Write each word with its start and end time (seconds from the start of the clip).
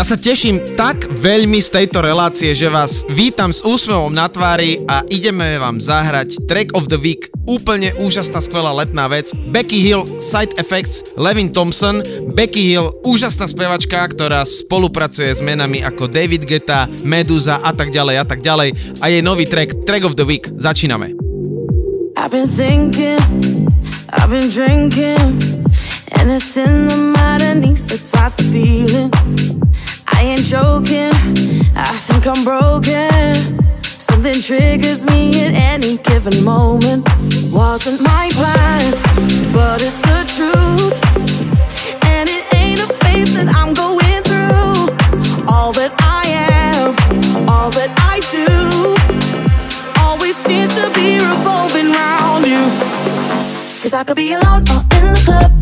Ja 0.00 0.08
sa 0.08 0.16
teším 0.16 0.64
tak 0.80 1.12
veľmi 1.20 1.60
z 1.60 1.76
tejto 1.76 2.00
relácie, 2.00 2.56
že 2.56 2.72
vás 2.72 3.04
vítam 3.12 3.52
s 3.52 3.60
úsmevom 3.60 4.08
na 4.08 4.32
tvári 4.32 4.80
a 4.88 5.04
ideme 5.12 5.60
vám 5.60 5.76
zahrať 5.76 6.48
Track 6.48 6.72
of 6.72 6.88
the 6.88 6.96
Week. 6.96 7.28
Úplne 7.44 7.92
úžasná, 8.00 8.40
skvelá 8.40 8.72
letná 8.72 9.12
vec. 9.12 9.36
Becky 9.52 9.76
Hill, 9.76 10.08
Side 10.16 10.56
Effects, 10.56 11.04
Levin 11.20 11.52
Thompson. 11.52 12.00
Becky 12.32 12.72
Hill, 12.72 12.96
úžasná 13.04 13.44
spevačka, 13.44 14.00
ktorá 14.16 14.48
spolupracuje 14.48 15.36
s 15.36 15.44
menami 15.44 15.84
ako 15.84 16.08
David 16.08 16.48
Geta, 16.48 16.88
Medusa 17.04 17.60
a 17.60 17.76
tak 17.76 17.92
ďalej 17.92 18.16
a 18.16 18.24
tak 18.24 18.40
ďalej. 18.40 18.72
A 19.04 19.12
jej 19.12 19.20
nový 19.20 19.44
track, 19.44 19.84
Track 19.84 20.08
of 20.08 20.16
the 20.16 20.24
Week. 20.24 20.48
Začíname. 20.56 21.19
I've 22.32 22.46
been 22.46 22.46
thinking, 22.46 23.66
I've 24.10 24.30
been 24.30 24.48
drinking 24.48 25.64
and 26.12 26.30
it's 26.30 26.56
in 26.56 26.86
the 26.86 26.96
matter 26.96 27.56
needs 27.56 27.88
to 27.88 27.98
toss 27.98 28.36
the 28.36 28.44
feeling 28.44 29.10
I 30.06 30.22
ain't 30.22 30.44
joking, 30.44 31.10
I 31.74 31.90
think 32.06 32.28
I'm 32.28 32.44
broken. 32.44 33.58
Something 33.98 34.40
triggers 34.40 35.04
me 35.06 35.44
at 35.44 35.54
any 35.74 35.96
given 35.96 36.44
moment. 36.44 37.04
Wasn't 37.50 38.00
my 38.00 38.30
plan, 38.32 39.52
but 39.52 39.82
it's 39.82 40.00
the 40.00 40.22
truth. 40.36 41.09
Cause 53.90 53.98
I 53.98 54.04
could 54.04 54.14
be 54.14 54.32
alone 54.32 54.62
or 54.70 54.82
in 54.94 55.02
the 55.02 55.22
club, 55.24 55.59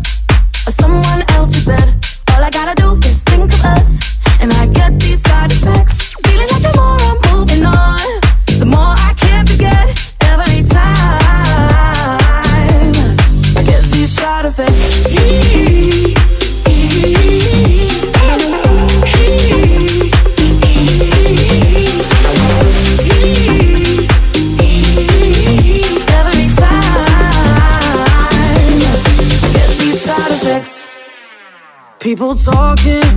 People 32.19 32.35
talking, 32.35 33.08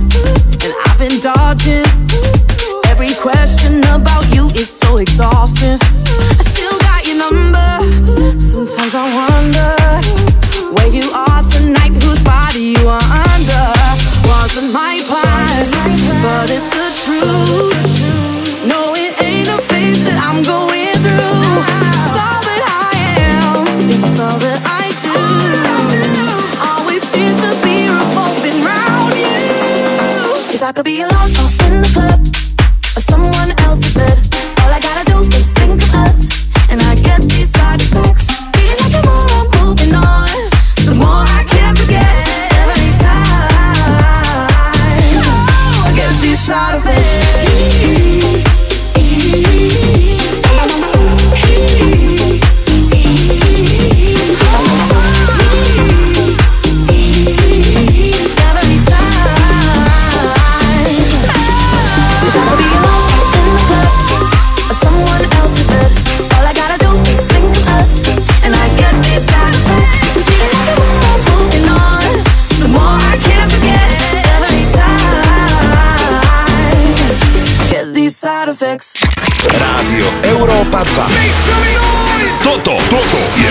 I 30.73 30.75
could 30.75 30.85
be 30.85 31.01
alone 31.01 31.32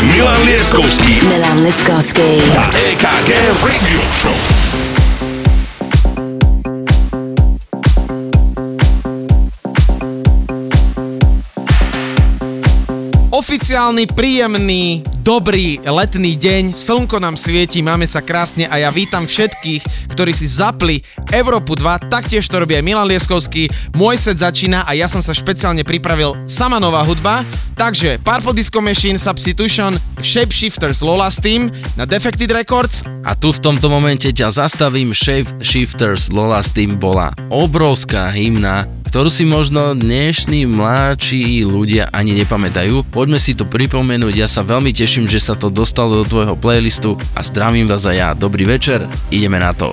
Milan 0.02 0.42
Lieskovský. 0.42 1.22
Milan 1.22 1.62
Lieskovský. 1.62 2.42
A 2.58 2.66
EKG 2.74 3.30
Radio 3.62 4.02
Show. 4.10 4.34
Oficiálny, 13.30 14.10
príjemný, 14.10 15.06
dobrý 15.22 15.78
letný 15.86 16.34
deň, 16.34 16.74
slnko 16.74 17.22
nám 17.22 17.38
svieti, 17.38 17.78
máme 17.78 18.02
sa 18.10 18.18
krásne 18.18 18.66
a 18.66 18.82
ja 18.82 18.90
vítam 18.90 19.22
všetkých, 19.22 20.10
ktorí 20.10 20.34
si 20.34 20.50
zapli 20.50 20.98
Európu 21.30 21.78
2, 21.78 22.10
taktiež 22.10 22.50
to 22.50 22.58
robí 22.58 22.74
aj 22.74 22.82
Milan 22.82 23.06
Lieskovský, 23.06 23.70
môj 23.94 24.18
set 24.18 24.42
začína 24.42 24.82
a 24.82 24.98
ja 24.98 25.06
som 25.06 25.22
sa 25.22 25.30
špeciálne 25.30 25.86
pripravil 25.86 26.34
sama 26.42 26.82
nová 26.82 27.06
hudba, 27.06 27.46
takže 27.78 28.18
Purple 28.26 28.58
Disco 28.58 28.82
Machine, 28.82 29.16
Substitution, 29.16 29.94
Shapeshifters 30.18 30.98
Lola 31.06 31.30
Steam 31.30 31.70
na 31.94 32.02
Defected 32.02 32.50
Records. 32.50 33.06
A 33.22 33.38
tu 33.38 33.54
v 33.54 33.62
tomto 33.62 33.86
momente 33.86 34.26
ťa 34.26 34.50
zastavím, 34.50 35.14
Shapeshifters 35.14 36.34
Lola 36.34 36.58
Steam 36.66 36.98
bola 36.98 37.30
obrovská 37.46 38.26
hymna, 38.34 38.90
ktorú 39.12 39.28
si 39.28 39.44
možno 39.44 39.92
dnešní 39.92 40.64
mladší 40.64 41.68
ľudia 41.68 42.08
ani 42.16 42.32
nepamätajú. 42.32 43.12
Poďme 43.12 43.36
si 43.36 43.52
to 43.52 43.68
pripomenúť, 43.68 44.40
ja 44.40 44.48
sa 44.48 44.64
veľmi 44.64 44.88
teším, 44.88 45.11
že 45.12 45.36
sa 45.36 45.52
to 45.52 45.68
dostalo 45.68 46.24
do 46.24 46.24
tvojho 46.24 46.56
playlistu 46.56 47.20
a 47.36 47.44
zdravím 47.44 47.84
vás 47.84 48.08
aj 48.08 48.16
ja. 48.16 48.28
Dobrý 48.32 48.64
večer, 48.64 49.04
ideme 49.28 49.60
na 49.60 49.76
to. 49.76 49.92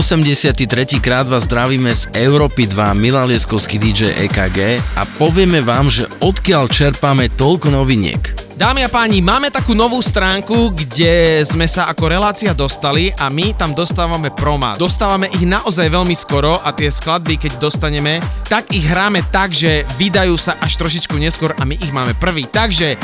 83. 0.00 0.96
krát 0.96 1.28
vás 1.28 1.44
zdravíme 1.44 1.92
z 1.92 2.08
Európy 2.16 2.64
2 2.64 2.96
Milan 2.96 3.28
Lieskovský 3.28 3.76
DJ 3.76 4.16
EKG 4.32 4.80
a 4.96 5.04
povieme 5.20 5.60
vám, 5.60 5.92
že 5.92 6.08
odkiaľ 6.24 6.72
čerpáme 6.72 7.28
toľko 7.36 7.68
noviniek. 7.68 8.48
Dámy 8.56 8.84
a 8.84 8.92
páni, 8.92 9.24
máme 9.24 9.48
takú 9.48 9.72
novú 9.72 10.00
stránku, 10.04 10.72
kde 10.76 11.40
sme 11.48 11.64
sa 11.64 11.88
ako 11.88 12.12
relácia 12.12 12.52
dostali 12.52 13.08
a 13.12 13.32
my 13.32 13.56
tam 13.56 13.72
dostávame 13.72 14.28
proma. 14.32 14.76
Dostávame 14.76 15.32
ich 15.32 15.48
naozaj 15.48 15.88
veľmi 15.88 16.12
skoro 16.12 16.60
a 16.60 16.68
tie 16.72 16.92
skladby, 16.92 17.40
keď 17.40 17.56
dostaneme, 17.56 18.20
tak 18.48 18.68
ich 18.72 18.84
hráme 18.84 19.24
tak, 19.32 19.52
že 19.56 19.88
vydajú 19.96 20.36
sa 20.36 20.60
až 20.60 20.76
trošičku 20.76 21.16
neskôr 21.16 21.56
a 21.56 21.64
my 21.64 21.72
ich 21.72 21.88
máme 21.88 22.12
prvý. 22.16 22.48
Takže 22.48 23.00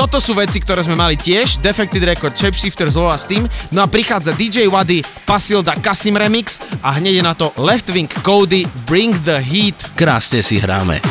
toto 0.00 0.16
sú 0.16 0.32
veci, 0.32 0.64
ktoré 0.64 0.80
sme 0.80 0.96
mali 0.96 1.12
tiež, 1.12 1.60
Defected 1.60 2.00
Record, 2.00 2.32
Shapeshifter, 2.32 2.88
Zloa 2.88 3.20
Steam, 3.20 3.44
no 3.68 3.84
a 3.84 3.88
prichádza 3.90 4.32
DJ 4.32 4.64
Wady, 4.72 5.04
Pasilda 5.28 5.76
Kasim 5.76 6.16
Remix 6.16 6.56
a 6.80 6.96
hneď 6.96 7.20
je 7.20 7.22
na 7.28 7.36
to 7.36 7.52
Left 7.60 7.92
Wing 7.92 8.08
Cody, 8.24 8.64
Bring 8.88 9.12
the 9.28 9.36
Heat. 9.36 9.76
Krásne 10.00 10.40
si 10.40 10.56
hráme. 10.56 11.04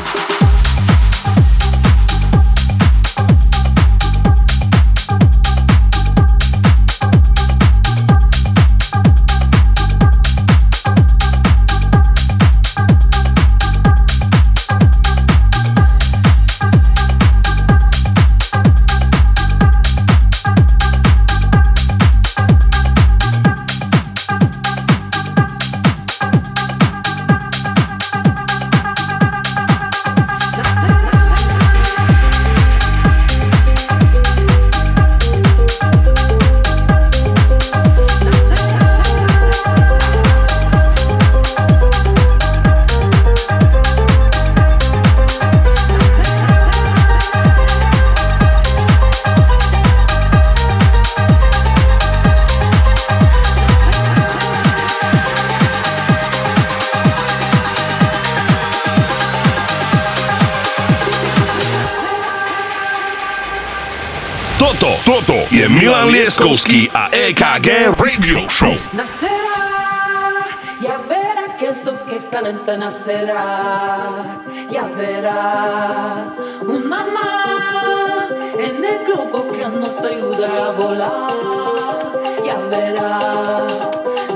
Milan 65.49 66.13
Lieskovský 66.13 66.93
a 66.93 67.09
EKG 67.09 67.97
Radio 67.97 68.45
Show. 68.45 68.77
Nacerá, 68.93 70.45
ya 70.77 71.01
verá 71.09 71.57
que 71.57 71.73
el 71.73 71.75
sol 71.75 71.97
que 72.05 72.21
calenta 72.29 72.77
nacerá, 72.77 74.37
ya 74.69 74.85
verá 74.93 76.29
una 76.61 77.01
más 77.03 78.29
en 78.59 78.85
el 78.85 79.05
globo 79.05 79.51
que 79.51 79.65
nos 79.67 79.97
ayuda 80.05 80.67
a 80.67 80.71
volar, 80.77 82.13
ya 82.45 82.57
verá, 82.69 83.17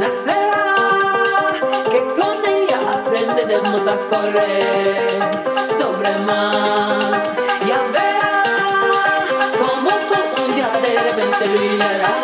nacerá, 0.01 0.75
que 1.93 2.01
con 2.17 2.37
ella 2.43 2.79
aprenderemos 2.89 3.85
a 3.85 3.97
correr 4.09 5.09
sobre 5.77 6.09
mar. 6.25 7.21
ya 7.67 8.03
de 10.83 10.99
repente 10.99 11.47
brillará, 11.47 12.15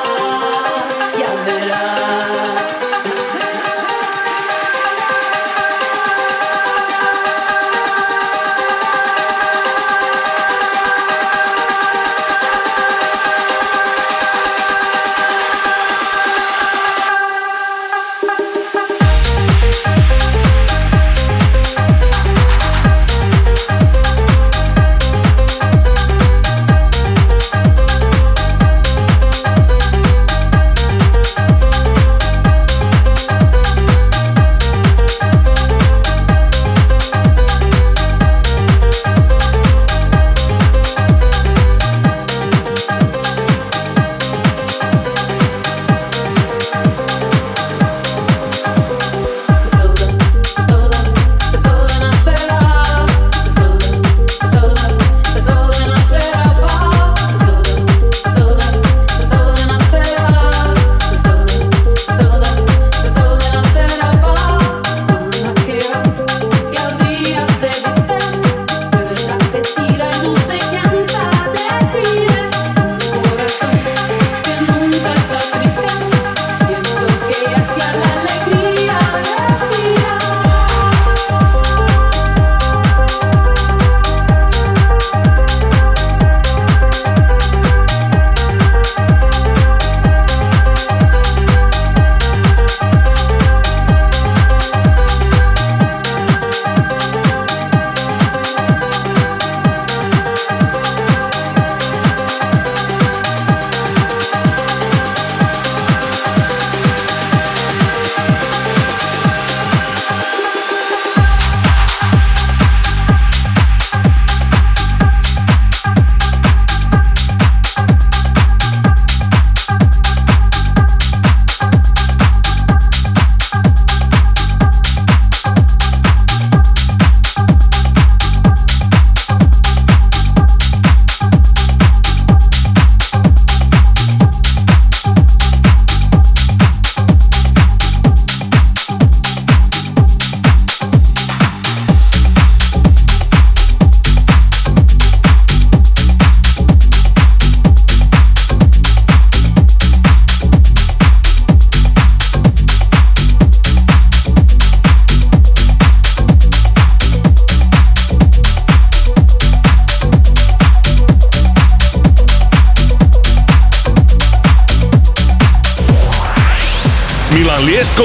ya 1.17 1.33
verás. 1.45 2.88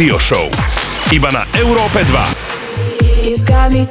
Radio 0.00 0.16
Show. 0.16 0.48
Iba 1.12 1.28
na 1.28 1.44
Európe 1.60 2.00
2. 2.08 3.20
You've 3.20 3.44
got 3.44 3.68
me 3.68 3.84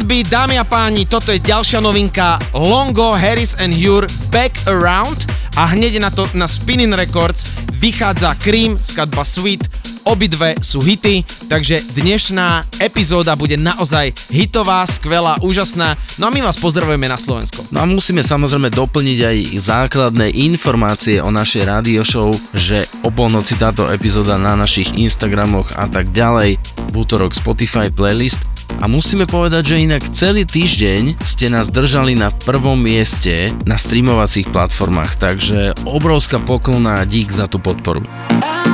skladby, 0.00 0.32
dámy 0.32 0.56
a 0.56 0.64
páni, 0.64 1.04
toto 1.04 1.28
je 1.28 1.44
ďalšia 1.44 1.76
novinka 1.84 2.40
Longo, 2.56 3.12
Harris 3.12 3.52
and 3.60 3.76
Hure 3.76 4.08
Back 4.32 4.56
Around 4.64 5.28
a 5.60 5.76
hneď 5.76 6.00
na 6.00 6.08
to 6.08 6.24
na 6.32 6.48
Spinning 6.48 6.96
Records 6.96 7.44
vychádza 7.76 8.32
Cream, 8.40 8.80
skladba 8.80 9.28
Sweet, 9.28 9.60
obidve 10.08 10.56
sú 10.64 10.80
hity, 10.80 11.20
takže 11.52 11.84
dnešná 11.92 12.80
epizóda 12.80 13.36
bude 13.36 13.60
naozaj 13.60 14.16
hitová, 14.32 14.88
skvelá, 14.88 15.36
úžasná. 15.44 15.92
No 16.16 16.28
a 16.28 16.30
my 16.32 16.48
vás 16.48 16.56
pozdravujeme 16.56 17.04
na 17.04 17.20
Slovensko. 17.20 17.68
No 17.68 17.84
a 17.84 17.86
musíme 17.86 18.24
samozrejme 18.24 18.72
doplniť 18.72 19.18
aj 19.20 19.36
základné 19.60 20.32
informácie 20.48 21.20
o 21.20 21.28
našej 21.28 21.68
radio 21.68 22.00
show, 22.08 22.32
že 22.56 22.88
o 23.04 23.12
polnoci 23.12 23.60
táto 23.60 23.84
epizóda 23.92 24.40
na 24.40 24.56
našich 24.56 24.96
Instagramoch 24.96 25.76
a 25.76 25.92
tak 25.92 26.08
ďalej, 26.16 26.56
v 26.88 26.94
útorok 26.96 27.36
Spotify 27.36 27.92
playlist. 27.92 28.49
A 28.80 28.88
musíme 28.88 29.28
povedať, 29.28 29.76
že 29.76 29.84
inak 29.84 30.02
celý 30.16 30.48
týždeň 30.48 31.20
ste 31.20 31.52
nás 31.52 31.68
držali 31.68 32.16
na 32.16 32.32
prvom 32.32 32.80
mieste 32.80 33.52
na 33.68 33.76
streamovacích 33.76 34.48
platformách, 34.48 35.20
takže 35.20 35.76
obrovská 35.84 36.40
poklona 36.40 37.04
a 37.04 37.08
dík 37.08 37.28
za 37.28 37.44
tú 37.44 37.60
podporu. 37.60 38.00
I'm 38.40 38.69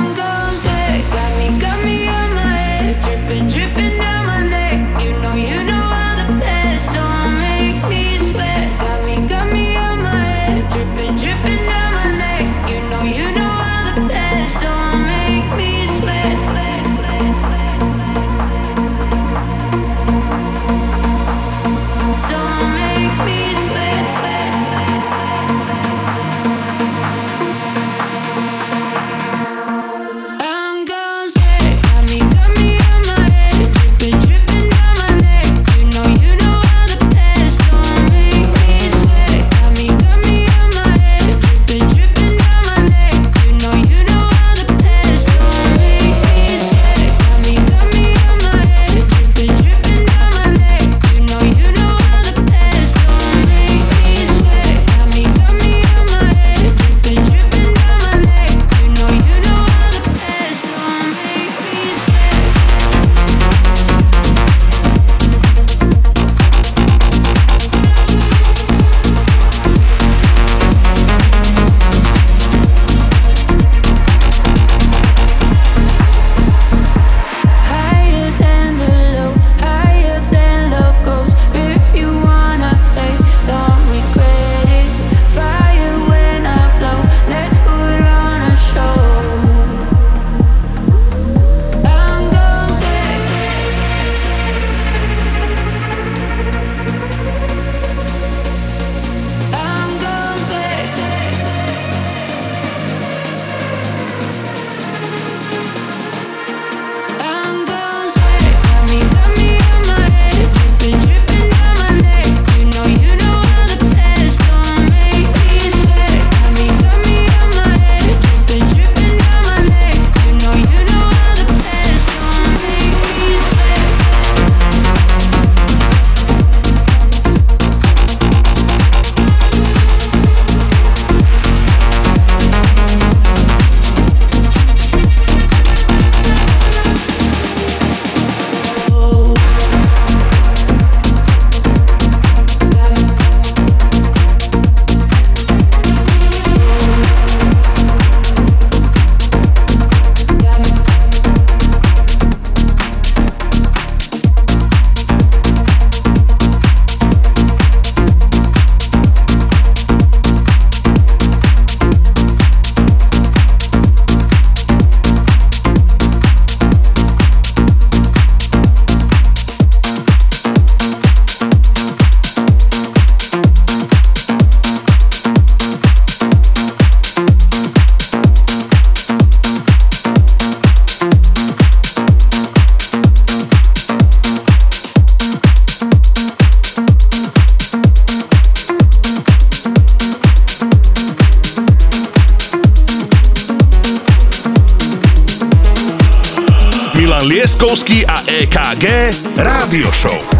Rádio 199.67 199.91
Show. 199.91 200.36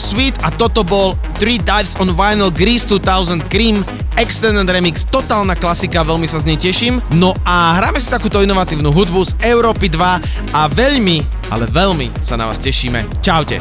Sweet 0.00 0.40
a 0.40 0.48
toto 0.48 0.80
bol 0.80 1.12
3 1.36 1.60
Dives 1.60 1.92
on 2.00 2.16
Vinyl 2.16 2.48
Grease 2.48 2.88
2000 2.88 3.44
Cream 3.52 3.84
Extended 4.16 4.64
Remix, 4.68 5.04
totálna 5.04 5.56
klasika, 5.56 6.00
veľmi 6.04 6.24
sa 6.24 6.40
z 6.40 6.48
nej 6.48 6.58
teším. 6.60 7.04
No 7.16 7.36
a 7.44 7.76
hráme 7.76 8.00
si 8.00 8.08
takúto 8.08 8.40
inovatívnu 8.40 8.88
hudbu 8.88 9.20
z 9.24 9.32
Európy 9.44 9.92
2 9.92 10.56
a 10.56 10.62
veľmi, 10.72 11.48
ale 11.52 11.68
veľmi 11.68 12.12
sa 12.24 12.40
na 12.40 12.48
vás 12.48 12.56
tešíme. 12.56 13.20
Čaute. 13.20 13.60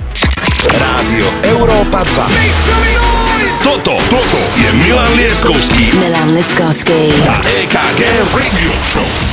Rádio 0.68 1.28
Európa 1.44 2.04
2. 2.04 3.64
Toto, 3.64 4.00
toto 4.08 4.40
je 4.56 4.72
Milan 4.80 5.20
Lieskovský 5.20 5.92
Milan 6.00 6.32
Liskovský. 6.32 7.12
a 7.28 7.36
EKG 7.44 8.02
Radio 8.32 8.72
Show. 8.84 9.29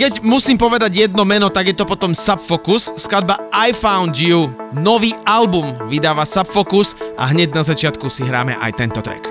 Keď 0.00 0.24
musím 0.24 0.56
povedať 0.56 1.12
jedno 1.12 1.28
meno, 1.28 1.52
tak 1.52 1.68
je 1.68 1.76
to 1.76 1.84
potom 1.84 2.16
Subfocus, 2.16 2.96
skladba 2.96 3.36
I 3.52 3.76
Found 3.76 4.16
You. 4.16 4.48
Nový 4.80 5.12
album 5.28 5.76
vydáva 5.92 6.24
Subfocus 6.24 6.96
a 7.20 7.28
hneď 7.28 7.52
na 7.52 7.60
začiatku 7.60 8.08
si 8.08 8.24
hráme 8.24 8.56
aj 8.56 8.80
tento 8.80 9.04
track. 9.04 9.28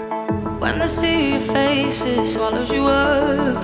When 0.62 0.78
the 0.78 0.86
sea 0.86 1.42
of 1.42 1.44
faces 1.50 2.38
swallows 2.38 2.70
you 2.70 2.86
up, 2.86 3.58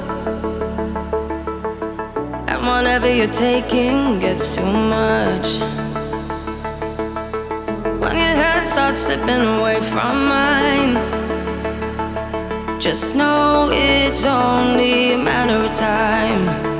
and 2.49 2.65
whatever 2.65 3.05
you're 3.05 3.29
taking 3.29 4.17
gets 4.17 4.57
too 4.57 4.65
much. 4.65 5.61
When 8.01 8.17
your 8.17 8.33
hand 8.33 8.65
starts 8.65 9.05
slipping 9.05 9.45
away 9.61 9.77
from 9.93 10.25
mine, 10.25 10.97
just 12.81 13.13
know 13.13 13.69
it's 13.69 14.25
only 14.25 15.13
a 15.13 15.21
matter 15.21 15.69
of 15.69 15.71
time. 15.77 16.74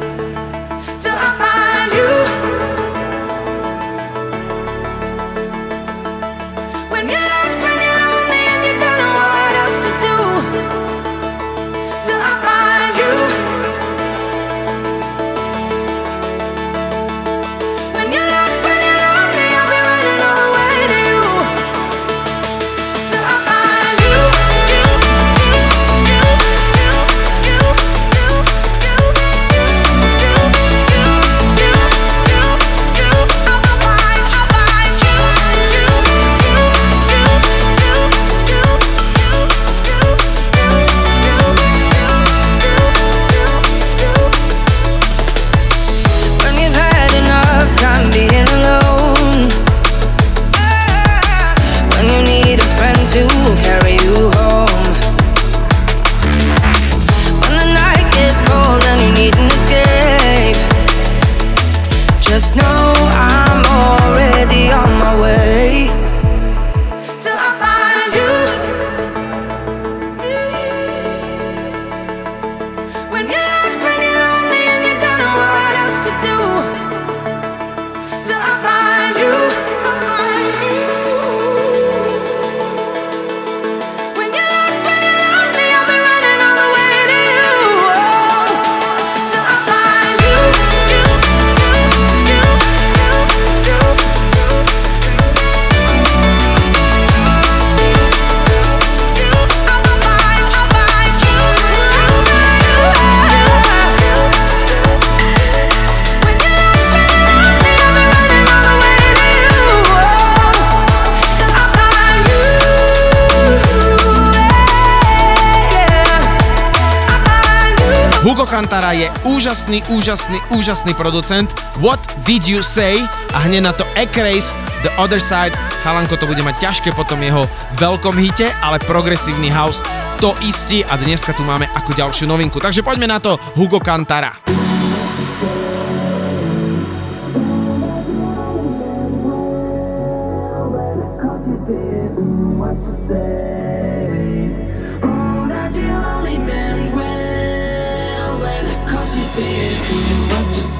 Úžasný, 120.65 120.97
producent. 120.97 121.53
What 121.77 122.01
did 122.25 122.49
you 122.49 122.65
say? 122.65 122.97
A 123.37 123.45
hneď 123.45 123.69
na 123.69 123.73
to 123.77 123.85
Ekrace, 123.93 124.57
The 124.81 124.89
Other 124.97 125.21
Side. 125.21 125.53
Chalanko 125.85 126.17
to 126.17 126.25
bude 126.25 126.41
mať 126.41 126.57
ťažké 126.57 126.89
po 126.97 127.05
tom 127.05 127.21
jeho 127.21 127.45
veľkom 127.77 128.17
hite, 128.17 128.49
ale 128.65 128.81
progresívny 128.81 129.53
house 129.53 129.85
to 130.17 130.33
istí 130.41 130.81
a 130.89 130.97
dneska 130.97 131.37
tu 131.37 131.45
máme 131.45 131.69
ako 131.69 131.93
ďalšiu 131.93 132.25
novinku. 132.25 132.57
Takže 132.57 132.81
poďme 132.81 133.05
na 133.05 133.21
to 133.21 133.37
Hugo 133.53 133.77
Kantara. 133.77 134.44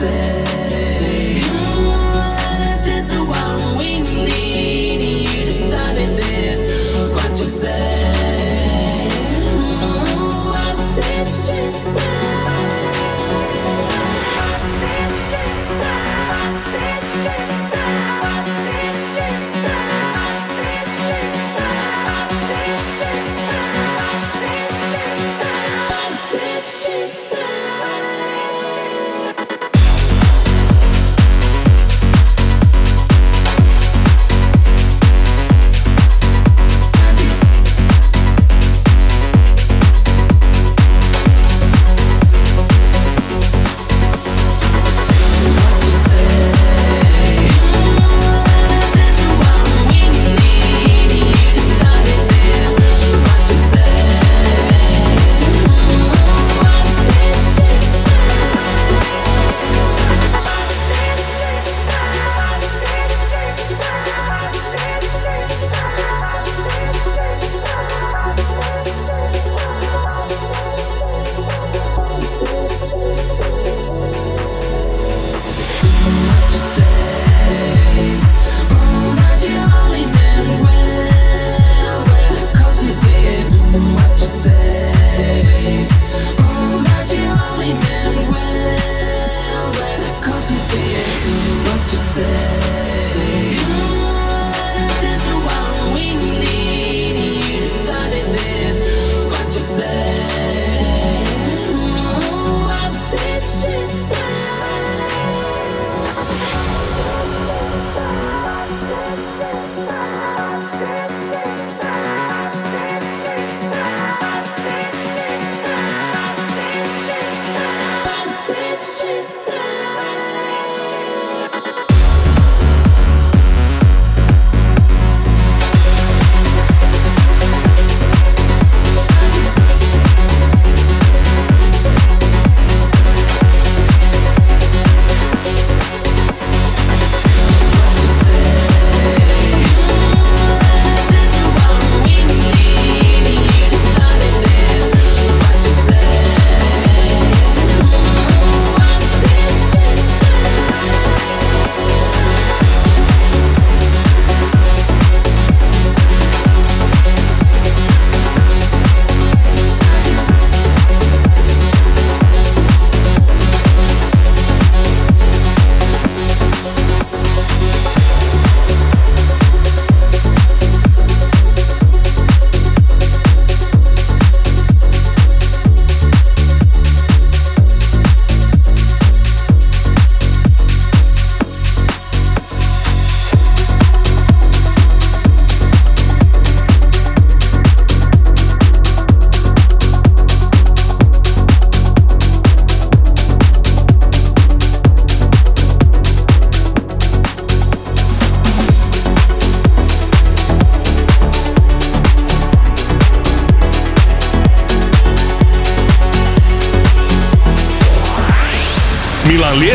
What 0.06 0.35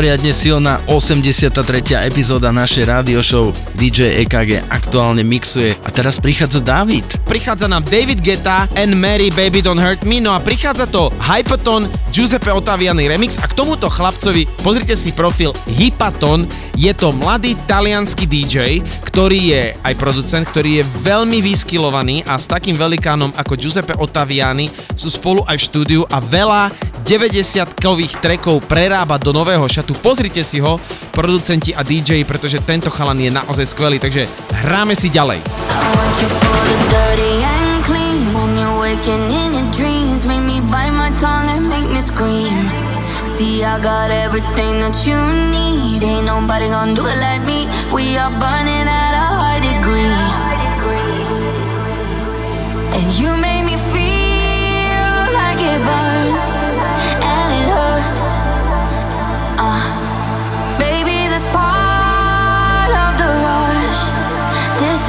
Mimoriadne 0.00 0.32
silná 0.32 0.80
83. 0.88 2.08
epizóda 2.08 2.48
našej 2.48 2.88
rádio 2.88 3.20
show 3.20 3.52
DJ 3.76 4.24
EKG 4.24 4.64
aktuálne 4.72 5.20
mixuje 5.20 5.76
a 5.76 5.92
teraz 5.92 6.16
prichádza 6.16 6.56
David. 6.64 7.04
Prichádza 7.28 7.68
nám 7.68 7.84
David 7.84 8.24
Guetta 8.24 8.64
and 8.80 8.96
Mary 8.96 9.28
Baby 9.28 9.60
Don't 9.60 9.76
Hurt 9.76 10.08
Me, 10.08 10.16
no 10.16 10.32
a 10.32 10.40
prichádza 10.40 10.88
to 10.88 11.12
Hypaton 11.20 11.84
Giuseppe 12.08 12.48
Ottaviani 12.48 13.12
remix 13.12 13.36
a 13.36 13.44
k 13.44 13.52
tomuto 13.52 13.92
chlapcovi 13.92 14.48
pozrite 14.64 14.96
si 14.96 15.12
profil 15.12 15.52
Hypaton, 15.68 16.48
je 16.80 16.88
to 16.96 17.12
mladý 17.12 17.52
talianský 17.68 18.24
DJ, 18.24 18.80
ktorý 19.04 19.52
je 19.52 19.64
aj 19.84 19.94
producent, 20.00 20.48
ktorý 20.48 20.80
je 20.80 20.88
veľmi 21.04 21.44
vyskilovaný 21.44 22.24
a 22.24 22.40
s 22.40 22.48
takým 22.48 22.80
velikánom 22.80 23.36
ako 23.36 23.52
Giuseppe 23.52 23.92
Ottaviani 24.00 24.72
sú 24.96 25.12
spolu 25.12 25.44
aj 25.44 25.60
v 25.60 25.66
štúdiu 25.68 26.02
a 26.08 26.24
veľa 26.24 26.79
90-kových 27.10 28.22
trackov 28.22 28.70
prerába 28.70 29.18
do 29.18 29.34
nového 29.34 29.66
šatu. 29.66 29.98
Pozrite 29.98 30.46
si 30.46 30.62
ho, 30.62 30.78
producenti 31.10 31.74
a 31.74 31.82
DJ, 31.82 32.22
pretože 32.22 32.62
tento 32.62 32.86
chalan 32.86 33.18
je 33.18 33.34
naozaj 33.34 33.66
skvelý, 33.66 33.98
takže 33.98 34.30
hráme 34.62 34.94
si 34.94 35.10
ďalej. 35.10 35.42
See, 43.40 43.64
I 43.64 43.80
got 43.80 44.12
everything 44.12 44.84
that 44.84 44.94
you 45.08 45.16
need. 45.50 46.04
Ain't 46.04 46.28
nobody 46.28 46.68
gonna 46.68 46.94
do 46.94 47.08
it 47.08 47.16
like 47.18 47.42
me. 47.42 47.66
We 47.90 48.14
are 48.20 48.30
burning 48.30 48.69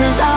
This 0.01 0.30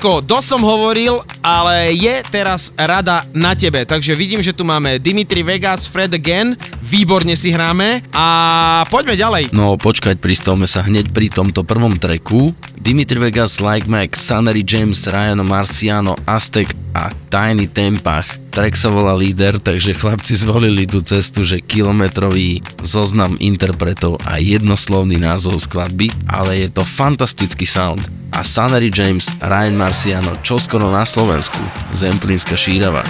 Milanko, 0.00 0.24
dosť 0.24 0.46
som 0.56 0.64
hovoril, 0.64 1.12
ale 1.44 1.92
je 1.92 2.24
teraz 2.32 2.72
rada 2.72 3.20
na 3.36 3.52
tebe. 3.52 3.84
Takže 3.84 4.16
vidím, 4.16 4.40
že 4.40 4.56
tu 4.56 4.64
máme 4.64 4.96
Dimitri 4.96 5.44
Vegas, 5.44 5.84
Fred 5.84 6.16
Again, 6.16 6.56
výborne 6.80 7.36
si 7.36 7.52
hráme 7.52 8.00
a 8.16 8.26
poďme 8.88 9.12
ďalej. 9.12 9.52
No 9.52 9.76
počkať, 9.76 10.16
pristavme 10.16 10.64
sa 10.64 10.88
hneď 10.88 11.12
pri 11.12 11.28
tomto 11.28 11.68
prvom 11.68 12.00
treku. 12.00 12.56
Dimitri 12.80 13.20
Vegas, 13.20 13.60
Like 13.60 13.92
Mac, 13.92 14.16
Sunnery 14.16 14.64
James, 14.64 15.04
Ryan 15.04 15.44
Marciano, 15.44 16.16
Aztek 16.24 16.72
a 16.96 17.12
Tiny 17.28 17.68
Tempach. 17.68 18.24
Track 18.56 18.80
sa 18.80 18.88
volá 18.88 19.12
Leader, 19.12 19.60
takže 19.60 19.92
chlapci 19.92 20.32
zvolili 20.32 20.88
tú 20.88 21.04
cestu, 21.04 21.44
že 21.44 21.60
kilometrový 21.60 22.64
zoznam 22.80 23.36
interpretov 23.36 24.16
a 24.24 24.40
jednoslovný 24.40 25.20
názov 25.20 25.60
skladby, 25.60 26.08
ale 26.24 26.64
je 26.64 26.68
to 26.72 26.88
fantastický 26.88 27.68
sound. 27.68 28.19
A 28.40 28.44
Sunnery 28.44 28.88
James, 28.88 29.28
Ryan 29.36 29.76
Marciano, 29.76 30.32
čoskoro 30.40 30.88
na 30.88 31.04
Slovensku, 31.04 31.60
Zemplínska 31.92 32.56
šírava. 32.56 33.04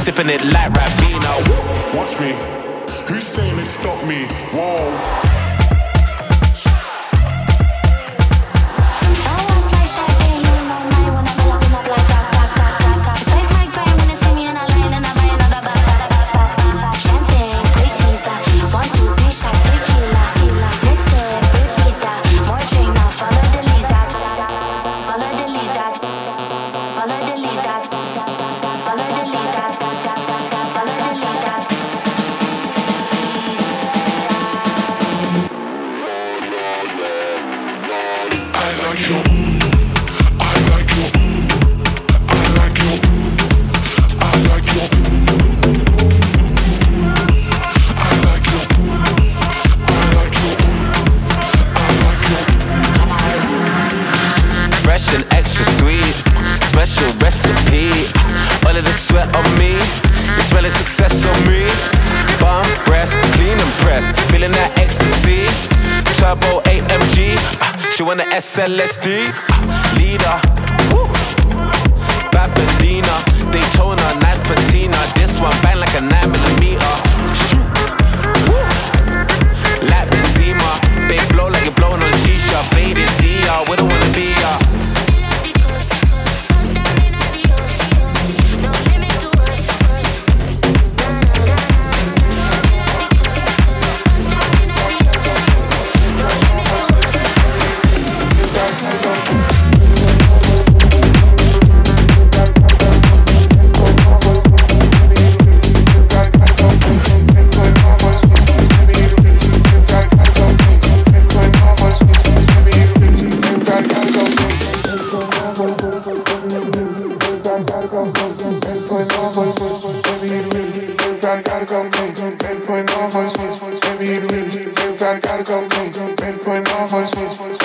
sipping 0.00 0.30
it 0.30 0.42
light 0.44 0.74
right 0.76 0.99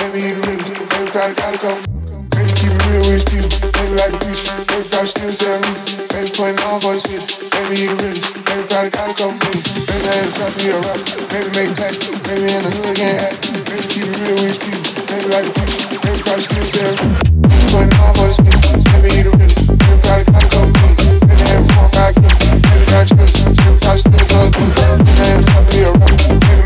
Baby, 0.06 0.22
need 0.22 0.38
a 0.38 0.42
witness. 0.46 0.70
Baby, 0.70 1.10
gotta, 1.10 1.34
gotta 1.34 1.58
go. 1.58 1.74
Baby, 2.30 2.52
keep 2.54 2.70
it 2.70 2.82
real 2.86 3.02
with 3.10 3.26
people. 3.26 3.50
Baby, 3.74 3.98
like 3.98 4.14
a 4.14 4.18
preacher. 4.22 4.54
Baby, 4.70 4.86
gotta 4.86 5.10
still 5.10 5.34
sell 5.34 5.58
me. 5.58 5.70
Baby, 6.14 6.30
putting 6.30 6.62
on 6.62 6.78
for 6.78 6.94
the 6.94 7.02
city. 7.02 7.26
Baby, 7.50 7.74
need 7.74 7.90
a 7.90 7.96
witness. 7.98 8.30
Baby, 8.38 8.62
gotta, 8.70 8.90
gotta 8.94 9.14
go. 9.18 9.34
Baby, 9.34 9.66
baby, 9.66 10.06
I 10.06 10.14
ain't 10.22 10.30
trying 10.30 10.54
to 10.54 10.58
be 10.62 10.70
a 10.70 10.78
rapper. 10.78 11.10
Baby, 11.26 11.48
make 11.58 11.70
a 11.70 11.74
pack. 11.74 11.94
Baby, 12.22 12.46
in 12.54 12.62
the 12.62 12.70
hood, 12.70 12.94
can't 12.94 13.18
act. 13.18 13.34
Baby, 13.66 13.82
keep 13.90 14.06
it 14.06 14.14
real 14.22 14.38
with 14.46 14.58
people. 14.62 14.86
Baby, 15.10 15.26
like 15.26 15.42
a 15.42 15.52
preacher. 15.58 15.98
Baby, 16.06 16.20
gotta 16.22 16.42
still 16.46 16.66
sell 16.70 16.92
me. 17.02 17.06
Baby, 17.42 17.66
putting 17.66 17.94
on 17.98 18.10
for 18.14 18.30
the 18.30 18.34
city. 18.38 18.78
Baby, 18.94 19.08
need 19.10 19.26
a 19.26 19.32
witness. 19.34 19.74
Baby, 19.74 19.98
gotta, 20.06 20.22
gotta 20.22 20.48
go. 20.54 20.60
Baby, 20.70 21.18
baby, 21.26 21.34
I 21.34 21.50
ain't 21.50 21.66
four, 21.74 21.88
five, 21.90 22.14
baby, 22.14 22.86
gotta 22.94 23.10
chill. 23.10 23.26
Baby, 23.26 23.74
gotta 23.82 23.98
still 23.98 24.22
go. 24.30 24.38
Baby, 24.54 24.70
I 24.70 25.34
ain't 25.34 25.42
trying 25.50 25.66
to 25.66 25.70
be 25.74 25.78
a 25.82 25.90
rapper. 25.98 26.30
Baby, 26.46 26.65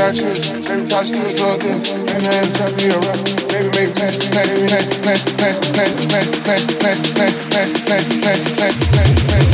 got 0.00 0.16
you. 0.16 0.32
Baby, 0.64 0.88
I 0.94 1.04
still 1.04 1.28
talking. 1.36 1.76
And 1.76 2.24
then 2.24 2.48
turn 2.56 2.72
me 2.80 2.88
around. 2.88 3.20
Baby, 3.52 3.68
baby, 3.68 3.92
pass, 4.00 4.16
pass, 4.32 4.48
pass, 4.64 4.88
pass, 5.04 5.20
pass, 5.36 5.60
pass, 5.68 6.00
pass, 6.00 6.24
pass, 6.40 6.64
pass, 6.80 7.00
pass, 7.12 7.36
pass, 7.52 7.68
pass, 7.84 8.08
pass, 8.24 8.40
pass, 8.56 8.76
pass, 8.96 9.12
pass. 9.28 9.44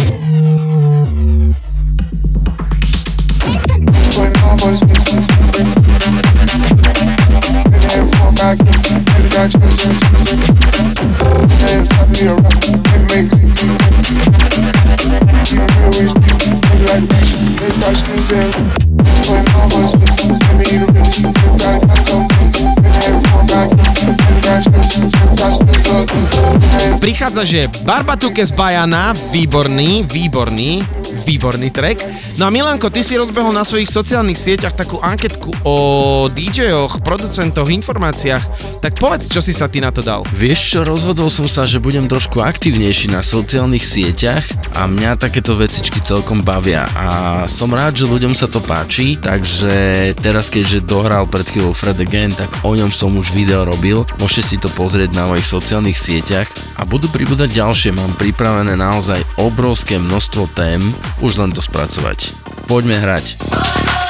Putting 4.15 4.39
on 4.47 4.55
for 4.63 4.71
the 4.71 4.79
system. 4.87 5.19
Baby, 5.51 5.83
have 7.91 8.07
fun, 8.15 8.39
I 8.39 8.55
get 8.55 8.79
you. 8.87 9.03
Baby, 9.03 9.29
got 9.35 9.51
you. 9.51 9.67
And 11.67 11.85
turn 11.91 12.07
me 12.15 12.23
around. 12.31 12.55
Baby, 12.87 13.07
baby, 13.11 13.35
baby. 13.35 13.67
You 15.51 15.59
know 15.59 15.67
where 15.75 15.91
we 15.91 16.07
speak. 16.07 16.39
Baby, 16.71 16.87
like 16.87 17.03
that. 17.11 17.27
Baby, 17.59 17.83
I 17.83 17.93
still 17.95 18.23
say. 18.23 18.86
Prichádza, 27.01 27.43
že 27.45 27.71
Barbatuke 27.83 28.47
z 28.47 28.51
Bajana, 28.55 29.15
výborný, 29.35 30.07
výborný, 30.07 30.87
výborný 31.17 31.73
track. 31.73 32.05
No 32.37 32.47
a 32.47 32.51
Milanko, 32.53 32.93
ty 32.93 33.01
si 33.01 33.17
rozbehol 33.17 33.57
na 33.57 33.65
svojich 33.65 33.89
sociálnych 33.89 34.37
sieťach 34.37 34.77
takú 34.77 35.01
anketku 35.01 35.65
o 35.65 35.77
DJ-och, 36.31 37.01
producentoch, 37.01 37.73
informáciách. 37.73 38.45
Tak 38.85 39.01
povedz, 39.01 39.33
čo 39.33 39.41
si 39.41 39.57
sa 39.57 39.67
ty 39.67 39.81
na 39.81 39.89
to 39.89 40.05
dal. 40.05 40.23
Vieš 40.37 40.61
čo, 40.77 40.81
rozhodol 40.85 41.33
som 41.33 41.49
sa, 41.49 41.65
že 41.65 41.81
budem 41.81 42.07
trošku 42.07 42.45
aktívnejší 42.45 43.11
na 43.11 43.25
sociálnych 43.25 43.83
sieťach 43.83 44.45
a 44.77 44.85
mňa 44.85 45.17
takéto 45.17 45.57
vecičky 45.57 45.99
celkom 46.05 46.45
bavia 46.45 46.85
a 46.95 47.09
som 47.49 47.73
rád, 47.73 47.97
že 47.97 48.11
ľuďom 48.11 48.37
sa 48.37 48.47
to 48.47 48.61
páči, 48.61 49.17
takže 49.17 50.13
teraz 50.21 50.53
keďže 50.53 50.85
dohral 50.85 51.25
pred 51.25 51.49
chvíľou 51.49 51.73
Fred 51.73 51.99
Again, 51.99 52.35
tak 52.35 52.51
o 52.63 52.77
ňom 52.77 52.93
som 52.93 53.15
už 53.17 53.33
video 53.33 53.65
robil, 53.65 54.05
môžete 54.21 54.43
si 54.45 54.57
to 54.61 54.69
pozrieť 54.77 55.17
na 55.17 55.31
mojich 55.31 55.49
sociálnych 55.49 55.97
sieťach 55.97 56.49
a 56.77 56.85
budú 56.85 57.09
pribúdať 57.09 57.57
ďalšie, 57.57 57.97
mám 57.97 58.13
pripravené 58.21 58.77
naozaj 58.77 59.23
obrovské 59.41 59.97
množstvo 59.97 60.53
tém, 60.53 60.83
už 61.21 61.43
len 61.43 61.51
to 61.53 61.63
spracovať. 61.63 62.33
Poďme 62.67 62.99
hrať. 62.99 64.06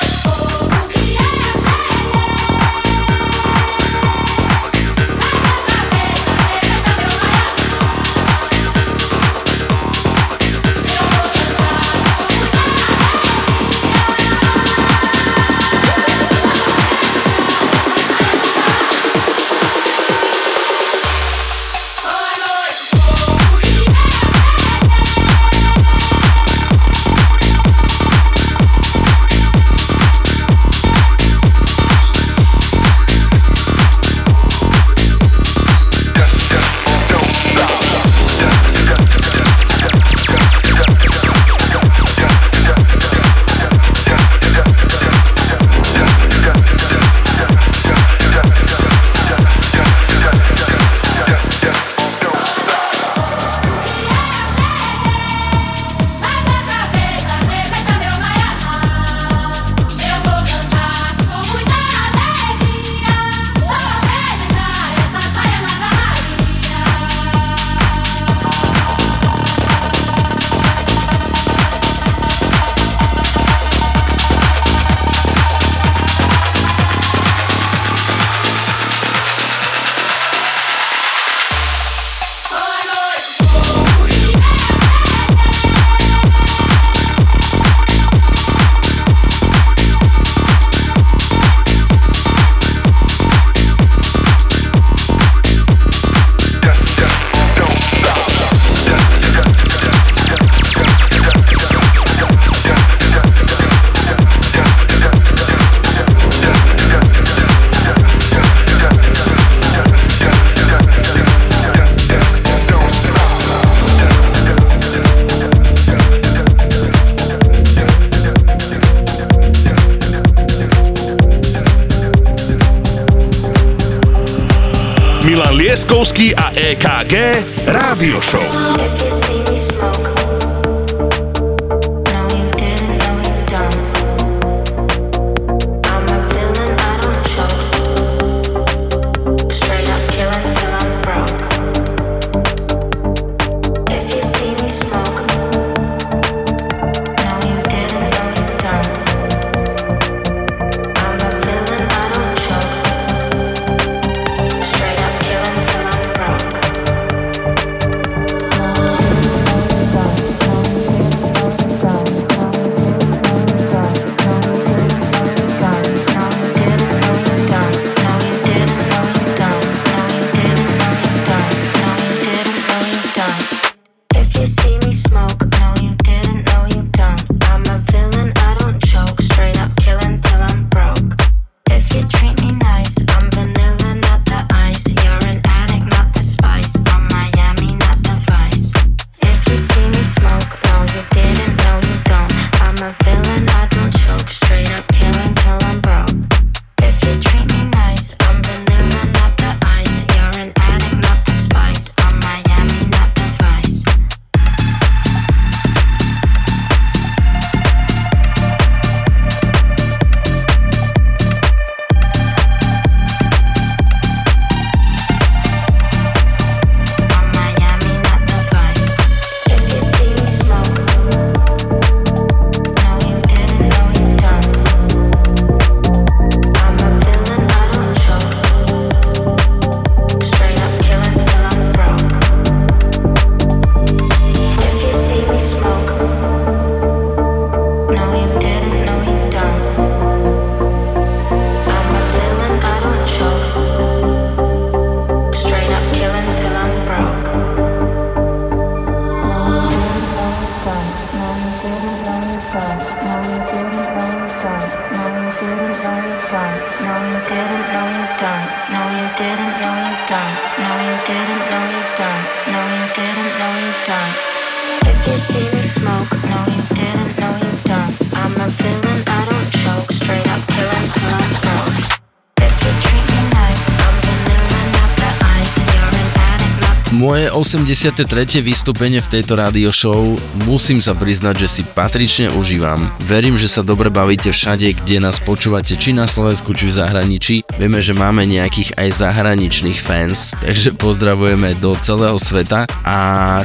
83. 277.57 278.45
vystúpenie 278.45 279.01
v 279.01 279.17
tejto 279.17 279.33
rádio 279.33 279.73
show 279.73 280.13
musím 280.45 280.85
sa 280.85 280.93
priznať, 280.93 281.41
že 281.41 281.49
si 281.49 281.63
patrične 281.65 282.29
užívam. 282.37 282.93
Verím, 283.09 283.41
že 283.41 283.49
sa 283.49 283.65
dobre 283.65 283.89
bavíte 283.89 284.29
všade, 284.29 284.77
kde 284.85 285.01
nás 285.01 285.25
počúvate, 285.25 285.73
či 285.73 285.97
na 285.97 286.05
Slovensku, 286.05 286.53
či 286.53 286.69
v 286.69 286.77
zahraničí. 286.77 287.49
Vieme, 287.57 287.81
že 287.81 287.97
máme 287.97 288.29
nejakých 288.29 288.77
aj 288.77 289.01
zahraničných 289.01 289.81
fans, 289.81 290.37
takže 290.37 290.77
pozdravujeme 290.77 291.57
do 291.57 291.73
celého 291.81 292.21
sveta 292.21 292.69
a 292.85 292.99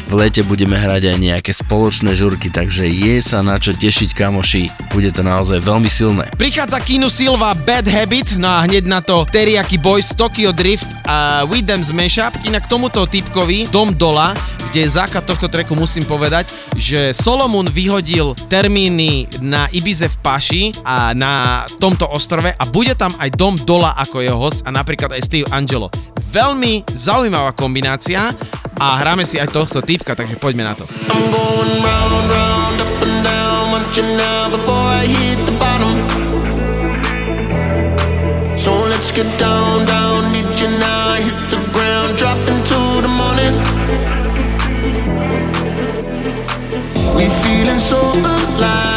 v 0.04 0.28
lete 0.28 0.44
budeme 0.44 0.76
hrať 0.76 1.16
aj 1.16 1.18
nejaké 1.18 1.52
spoločné 1.56 2.12
žurky, 2.12 2.52
takže 2.52 2.92
je 2.92 3.24
sa 3.24 3.40
na 3.40 3.64
čo 3.64 3.72
tešiť 3.72 4.12
kamoši, 4.12 4.92
bude 4.92 5.08
to 5.16 5.24
naozaj 5.24 5.64
veľmi 5.64 5.88
silné. 5.88 6.28
Prichádza 6.36 6.84
Kinu 6.84 7.08
Silva 7.08 7.56
Bad 7.64 7.88
Habit, 7.88 8.36
no 8.44 8.52
a 8.52 8.68
hneď 8.68 8.92
na 8.92 9.00
to 9.00 9.24
Teriyaki 9.24 9.80
Boys 9.80 10.12
Tokyo 10.12 10.52
Drift 10.52 11.01
a 11.12 11.44
With 11.44 11.68
Them 11.68 11.84
Mashup. 11.92 12.32
Inak 12.48 12.72
tomuto 12.72 13.04
typkovi 13.04 13.68
Dom 13.68 13.92
Dola, 13.92 14.32
kde 14.72 14.88
je 14.88 15.20
tohto 15.28 15.52
treku 15.52 15.76
musím 15.76 16.08
povedať, 16.08 16.48
že 16.80 17.12
Solomon 17.12 17.68
vyhodil 17.68 18.32
termíny 18.48 19.28
na 19.44 19.68
Ibize 19.76 20.08
v 20.08 20.18
Paši 20.24 20.64
a 20.88 21.12
na 21.12 21.68
tomto 21.84 22.08
ostrove 22.08 22.56
a 22.56 22.64
bude 22.72 22.96
tam 22.96 23.12
aj 23.20 23.36
Dom 23.36 23.60
Dola 23.68 23.92
ako 24.00 24.24
jeho 24.24 24.40
host 24.40 24.64
a 24.64 24.72
napríklad 24.72 25.12
aj 25.12 25.22
Steve 25.28 25.48
Angelo. 25.52 25.92
Veľmi 26.32 26.88
zaujímavá 26.96 27.52
kombinácia 27.52 28.32
a 28.80 28.88
hráme 29.04 29.28
si 29.28 29.36
aj 29.36 29.52
tohto 29.52 29.84
typka, 29.84 30.16
takže 30.16 30.40
poďme 30.40 30.64
na 30.64 30.80
to. 30.80 30.88
I'm 31.12 31.28
going 31.28 31.76
round, 31.84 32.26
round, 32.32 32.78
up 32.80 33.04
and 33.04 33.20
down, 33.28 33.52
get 39.12 39.38
down, 39.38 39.86
down, 39.86 40.31
you 40.62 40.68
now, 40.78 41.10
I 41.10 41.22
hit 41.22 41.50
the 41.50 41.58
ground, 41.74 42.18
drop 42.18 42.38
into 42.38 42.80
the 43.02 43.12
morning. 43.22 43.54
We 47.16 47.26
feeling 47.42 47.80
so 47.80 48.00
alive 48.00 48.91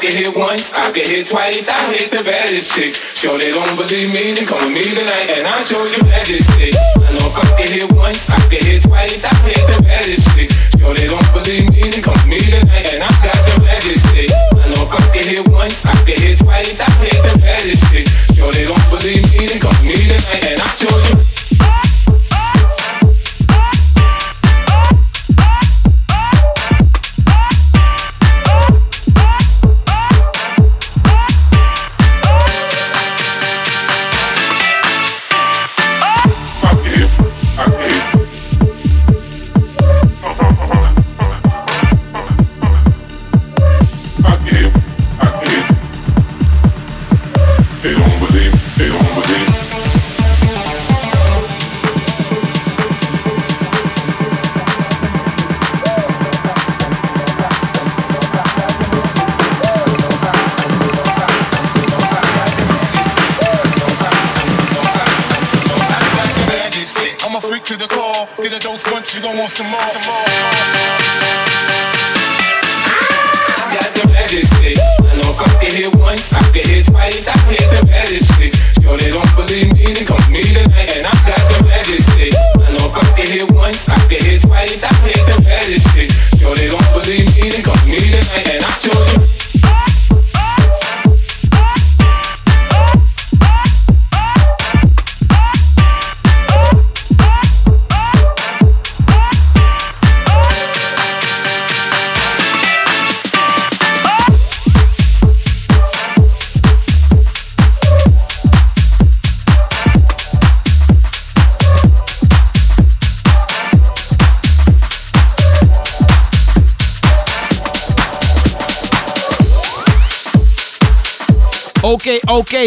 Could 0.00 0.16
hit 0.16 0.32
once, 0.34 0.72
I 0.72 0.88
could 0.96 1.04
hit 1.04 1.28
twice. 1.28 1.68
I 1.68 1.76
hit 1.92 2.08
the 2.08 2.24
baddest 2.24 2.72
chicks. 2.72 3.20
Sure 3.20 3.36
they 3.36 3.52
don't 3.52 3.76
believe 3.76 4.08
me, 4.08 4.32
then 4.32 4.48
come 4.48 4.56
with 4.64 4.72
me 4.72 4.80
tonight 4.96 5.28
and 5.28 5.44
I'll 5.44 5.60
show 5.60 5.84
you 5.84 6.00
magic 6.08 6.40
stick. 6.40 6.72
I 7.04 7.12
know 7.12 7.28
if 7.28 7.36
I 7.36 7.44
could 7.52 7.68
hit 7.68 7.92
once, 7.92 8.32
I 8.32 8.40
could 8.48 8.64
hit 8.64 8.80
twice. 8.80 9.28
I 9.28 9.34
hit 9.44 9.60
the 9.68 9.76
baddest 9.84 10.24
chicks. 10.32 10.56
Sure 10.80 10.96
they 10.96 11.04
don't 11.04 11.20
believe 11.36 11.68
me, 11.68 11.84
then 11.84 12.00
come 12.00 12.16
with 12.16 12.32
me 12.32 12.40
tonight 12.40 12.96
and 12.96 13.04
I 13.04 13.12
got 13.20 13.44
the 13.44 13.60
magic 13.60 14.00
stick. 14.00 14.32
I 14.56 14.72
know 14.72 14.88
if 14.88 14.92
I 14.96 15.04
could 15.12 15.28
hit 15.28 15.44
once, 15.52 15.84
I 15.84 15.92
could 16.08 16.16
hit 16.16 16.40
twice. 16.40 16.80
I 16.80 16.88
hit 17.04 17.20
the 17.20 17.36
baddest 17.36 17.84
chicks. 17.92 18.08
Sure 18.32 18.48
they 18.56 18.64
don't 18.64 18.88
believe 18.88 19.20
me, 19.36 19.52
then 19.52 19.60
come 19.60 19.76
with 19.84 19.92
me 19.92 20.00
tonight 20.00 20.48
and 20.48 20.64
I'll 20.64 20.76
show 20.80 20.96
you. 21.12 21.29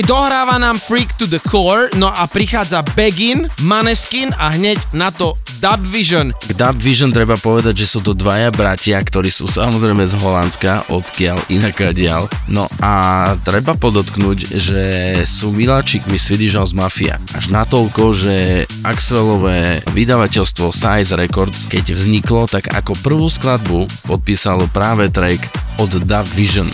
Dohráva 0.04 0.60
nám 0.60 0.84
Freak 0.84 1.16
to 1.16 1.32
the 1.32 1.39
Core, 1.39 1.88
no 1.95 2.12
a 2.12 2.28
prichádza 2.28 2.84
Begin, 2.91 3.47
Maneskin 3.64 4.36
a 4.36 4.51
hneď 4.51 4.84
na 4.91 5.16
to 5.16 5.39
Dub 5.64 5.80
Vision. 5.88 6.36
K 6.43 6.51
Dub 6.60 6.76
Vision 6.76 7.16
treba 7.16 7.39
povedať, 7.39 7.88
že 7.88 7.88
sú 7.88 8.04
to 8.04 8.12
dvaja 8.12 8.51
bratia, 8.51 8.99
ktorí 8.99 9.32
sú 9.32 9.47
samozrejme 9.47 10.04
z 10.04 10.20
Holandska, 10.20 10.91
odkiaľ 10.91 11.47
inakadiaľ. 11.47 12.28
No 12.51 12.68
a 12.84 13.32
treba 13.47 13.80
podotknúť, 13.80 14.60
že 14.60 14.84
sú 15.24 15.56
miláčikmi 15.56 16.20
Swedish 16.20 16.60
House 16.60 16.76
Mafia. 16.76 17.16
Až 17.32 17.56
natoľko, 17.56 18.12
že 18.12 18.36
Axelové 18.84 19.88
vydavateľstvo 19.95 20.68
Size 20.76 21.16
Records, 21.16 21.64
keď 21.72 21.95
vzniklo, 21.95 22.51
tak 22.51 22.76
ako 22.76 22.99
prvú 22.99 23.32
skladbu 23.32 23.88
podpísalo 24.04 24.68
práve 24.68 25.08
track 25.08 25.39
od 25.80 25.95
Dub 26.04 26.28
Vision. 26.36 26.68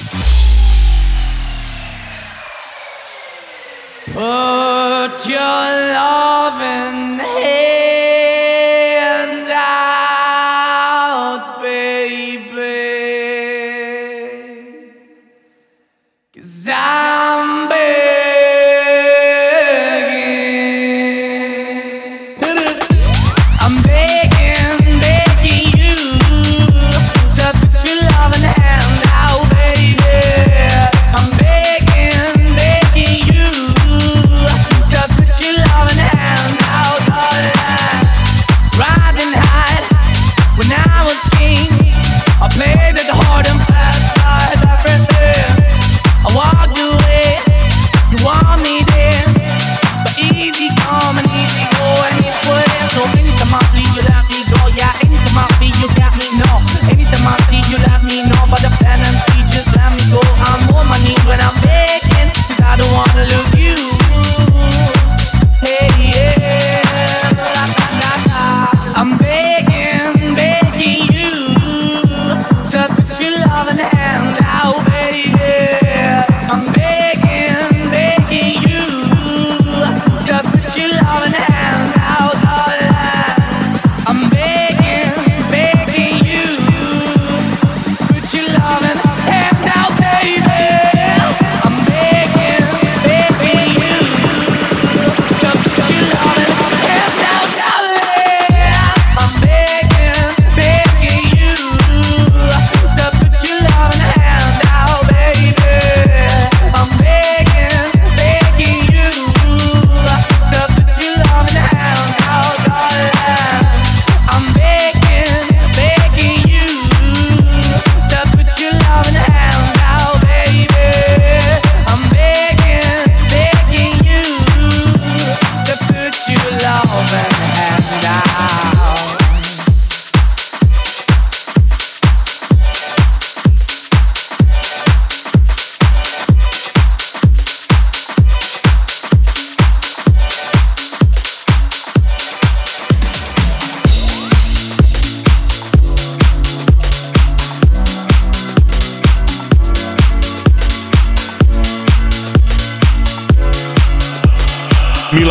Put 4.13 5.27
your 5.29 5.37
loving 5.93 7.19
hand 7.19 7.58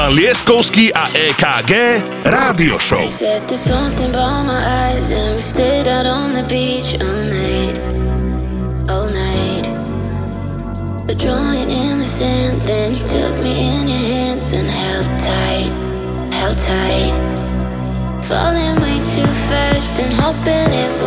Lieskovský 0.09 0.89
a 0.89 1.05
EKG 1.13 2.01
Rádio 2.25 2.81
Show. 2.81 3.05
Drawing 11.19 11.69
in 11.69 11.99
the 11.99 12.07
sand, 12.07 12.63
then 12.63 12.95
you 12.95 13.03
took 13.03 13.43
me 13.43 13.51
in 13.59 13.89
your 13.91 13.99
hands 13.99 14.55
and 14.55 14.71
held 14.71 15.11
tight, 15.19 15.73
held 16.31 16.57
tight. 16.57 17.13
Falling 18.23 18.79
way 18.81 19.03
too 19.03 19.27
fast 19.51 19.99
and 19.99 20.15
hoping 20.15 20.71
it 20.73 20.98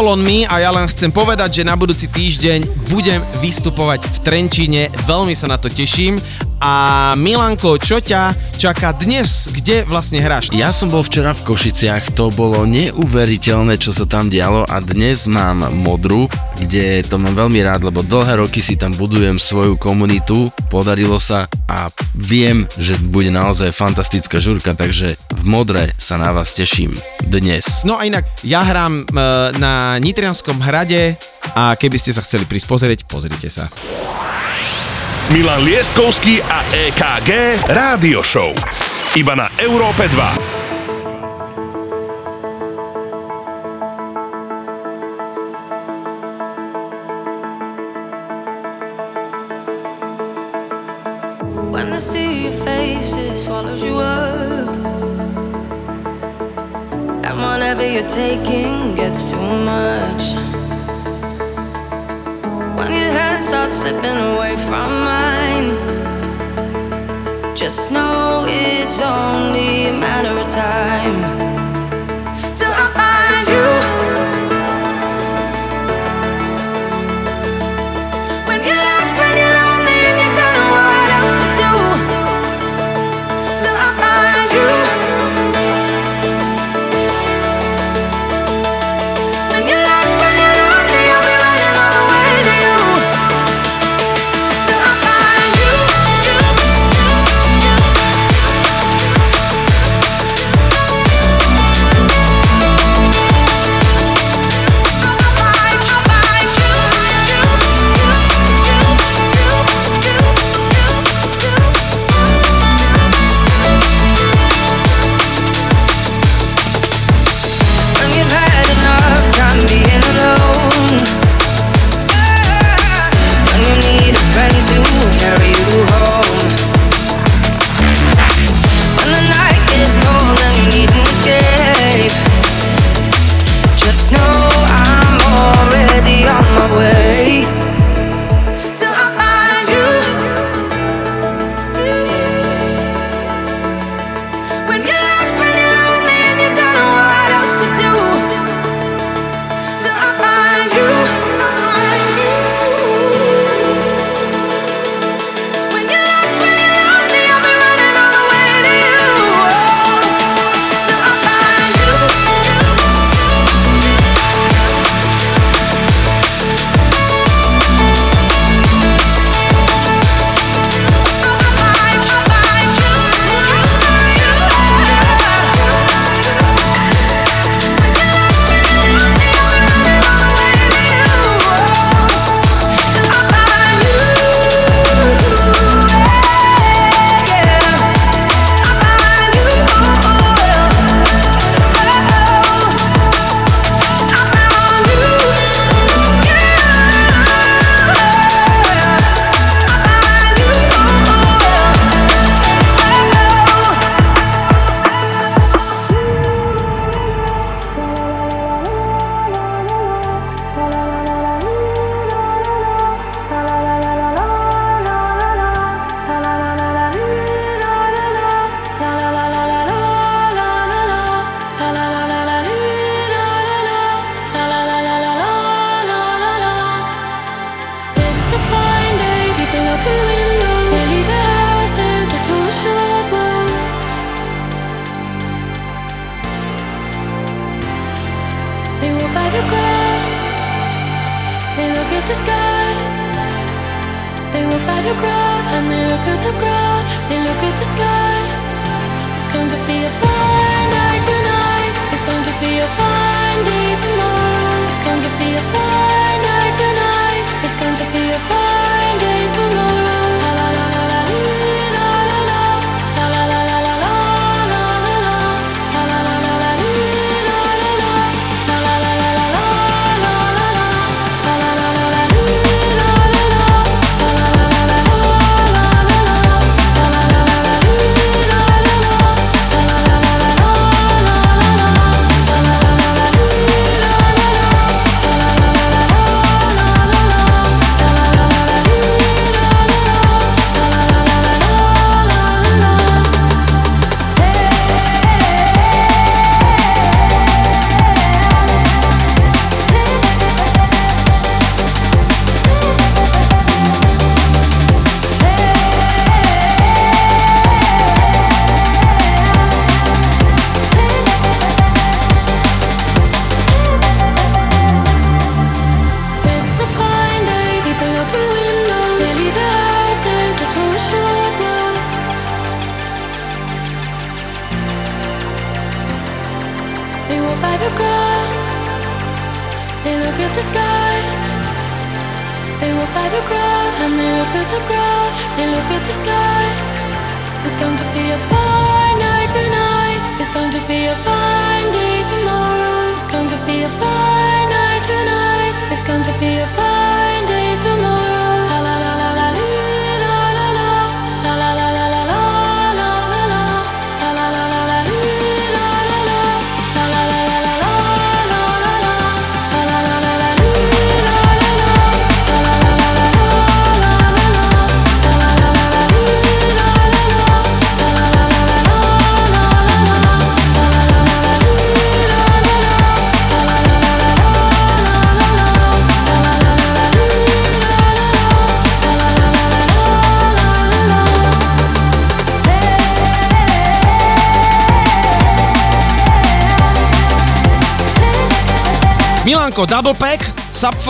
Solonmi 0.00 0.48
a 0.48 0.64
ja 0.64 0.72
len 0.72 0.88
chcem 0.88 1.12
povedať, 1.12 1.60
že 1.60 1.68
na 1.68 1.76
budúci 1.76 2.08
týždeň 2.08 2.88
budem 2.88 3.20
vystupovať 3.44 4.08
v 4.08 4.16
Trenčíne, 4.24 4.88
veľmi 5.04 5.36
sa 5.36 5.44
na 5.44 5.60
to 5.60 5.68
teším. 5.68 6.16
A 6.56 7.12
Milanko, 7.20 7.76
čo 7.76 8.00
ťa 8.00 8.32
čaká 8.56 8.96
dnes? 8.96 9.52
Kde 9.52 9.84
vlastne 9.84 10.24
hráš? 10.24 10.56
Ja 10.56 10.72
som 10.72 10.88
bol 10.88 11.04
včera 11.04 11.36
v 11.36 11.52
Košiciach, 11.52 12.16
to 12.16 12.32
bolo 12.32 12.64
neuveriteľné, 12.64 13.76
čo 13.76 13.92
sa 13.92 14.08
tam 14.08 14.32
dialo 14.32 14.64
a 14.64 14.80
dnes 14.80 15.28
mám 15.28 15.68
modru, 15.68 16.32
kde 16.56 17.04
to 17.04 17.20
mám 17.20 17.36
veľmi 17.36 17.60
rád, 17.60 17.92
lebo 17.92 18.00
dlhé 18.00 18.40
roky 18.40 18.64
si 18.64 18.80
tam 18.80 18.96
budujem 18.96 19.36
svoju 19.36 19.76
komunitu, 19.76 20.48
podarilo 20.72 21.20
sa 21.20 21.44
a 21.68 21.92
viem, 22.16 22.64
že 22.80 22.96
bude 23.04 23.28
naozaj 23.28 23.76
fantastická 23.76 24.40
žurka, 24.40 24.72
takže 24.72 25.20
v 25.28 25.42
modre 25.44 25.92
sa 26.00 26.16
na 26.16 26.32
vás 26.32 26.56
teším 26.56 26.96
dnes. 27.30 27.86
No 27.86 27.94
a 27.94 28.02
inak, 28.02 28.26
ja 28.42 28.66
hrám 28.66 29.06
e, 29.06 29.14
na 29.62 29.94
Nitrianskom 30.02 30.58
hrade 30.58 31.14
a 31.54 31.78
keby 31.78 31.94
ste 31.94 32.10
sa 32.10 32.26
chceli 32.26 32.50
prísť 32.50 32.66
pozrieť, 32.66 33.00
pozrite 33.06 33.46
sa. 33.46 33.70
Milan 35.30 35.62
Lieskovský 35.62 36.42
a 36.42 36.66
EKG 36.90 37.62
Rádio 37.70 38.18
Show. 38.26 38.50
Iba 39.14 39.38
na 39.38 39.46
Európe 39.62 40.10
2. 40.10 40.49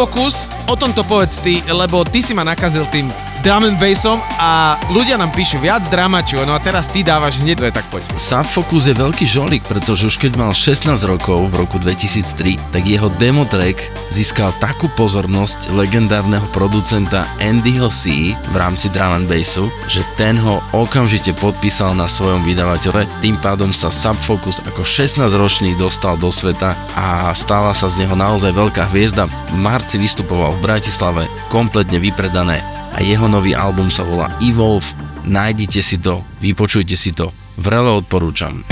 subfocus, 0.00 0.48
o 0.64 0.72
tomto 0.80 1.04
povedz 1.04 1.44
ty, 1.44 1.60
lebo 1.68 2.08
ty 2.08 2.24
si 2.24 2.32
ma 2.32 2.40
nakazil 2.40 2.88
tým 2.88 3.12
drum 3.40 3.64
and 3.64 3.80
bassom 3.80 4.20
a 4.36 4.76
ľudia 4.92 5.16
nám 5.16 5.32
píšu 5.32 5.60
viac 5.60 5.80
dramaču, 5.88 6.40
no 6.44 6.52
a 6.52 6.60
teraz 6.60 6.92
ty 6.92 7.00
dávaš 7.00 7.40
hneď 7.40 7.56
dve, 7.56 7.70
tak 7.72 7.88
poď. 7.88 8.04
Subfocus 8.12 8.92
je 8.92 8.94
veľký 8.96 9.24
žolík, 9.24 9.64
pretože 9.64 10.12
už 10.12 10.16
keď 10.20 10.36
mal 10.36 10.52
16 10.52 10.92
rokov 11.08 11.48
v 11.48 11.54
roku 11.56 11.80
2003, 11.80 12.60
tak 12.72 12.84
jeho 12.84 13.08
demo 13.16 13.48
track 13.48 13.80
získal 14.12 14.52
takú 14.60 14.92
pozornosť 14.92 15.72
legendárneho 15.72 16.44
producenta 16.52 17.24
Andyho 17.40 17.88
C 17.88 18.32
v 18.36 18.56
rámci 18.56 18.92
drum 18.92 19.16
and 19.16 19.28
bassu, 19.28 19.72
že 19.88 20.04
ten 20.20 20.36
ho 20.36 20.60
okamžite 20.76 21.32
podpísal 21.40 21.96
na 21.96 22.08
svojom 22.08 22.44
vydavateľe, 22.44 23.08
tým 23.24 23.40
pádom 23.40 23.72
sa 23.72 23.88
Subfocus 23.88 24.60
ako 24.68 24.84
16-ročný 24.84 25.80
dostal 25.80 26.20
do 26.20 26.28
sveta 26.28 26.76
a 26.92 27.32
stala 27.32 27.72
sa 27.72 27.88
z 27.88 28.04
neho 28.04 28.12
naozaj 28.16 28.52
veľká 28.52 28.92
hviezda. 28.92 29.28
Marci 29.56 29.96
vystupoval 29.96 30.60
v 30.60 30.64
Bratislave, 30.64 31.22
kompletne 31.48 31.96
vypredané 31.96 32.79
jeho 33.00 33.26
nový 33.32 33.56
album 33.56 33.88
sa 33.88 34.04
volá 34.04 34.28
Evolve. 34.44 34.92
Nájdite 35.24 35.80
si 35.80 35.96
to, 36.00 36.24
vypočujte 36.40 36.96
si 36.96 37.12
to, 37.16 37.32
vrele 37.56 37.88
odporúčam. 37.88 38.64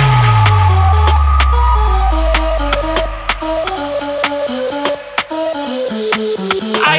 I 6.88 6.98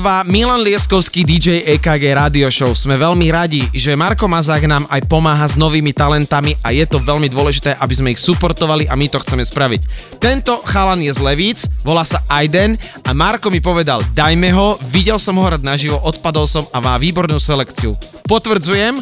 2, 0.00 0.32
Milan 0.32 0.64
Lieskovský, 0.64 1.28
DJ 1.28 1.76
EKG 1.76 2.16
Radio 2.16 2.48
Show. 2.48 2.72
Sme 2.72 2.96
veľmi 2.96 3.28
radi, 3.28 3.60
že 3.76 3.92
Marko 3.92 4.24
Mazák 4.32 4.64
nám 4.64 4.88
aj 4.88 5.04
pomáha 5.04 5.44
s 5.44 5.60
novými 5.60 5.92
talentami 5.92 6.56
a 6.64 6.72
je 6.72 6.88
to 6.88 7.04
veľmi 7.04 7.28
dôležité, 7.28 7.76
aby 7.76 7.92
sme 7.92 8.08
ich 8.08 8.20
suportovali 8.24 8.88
a 8.88 8.96
my 8.96 9.12
to 9.12 9.20
chceme 9.20 9.44
spraviť. 9.44 9.80
Tento 10.16 10.64
chalan 10.64 11.04
je 11.04 11.12
z 11.12 11.20
Levíc, 11.20 11.68
volá 11.84 12.00
sa 12.00 12.24
Aiden 12.32 12.80
a 13.04 13.12
Marko 13.12 13.52
mi 13.52 13.60
povedal, 13.60 14.00
dajme 14.16 14.48
ho, 14.56 14.80
videl 14.88 15.20
som 15.20 15.36
ho 15.36 15.44
hrať 15.44 15.60
naživo, 15.60 16.00
odpadol 16.00 16.48
som 16.48 16.64
a 16.72 16.80
má 16.80 16.96
výbornú 16.96 17.36
selekciu. 17.36 17.92
Potvrdzujem, 18.24 18.96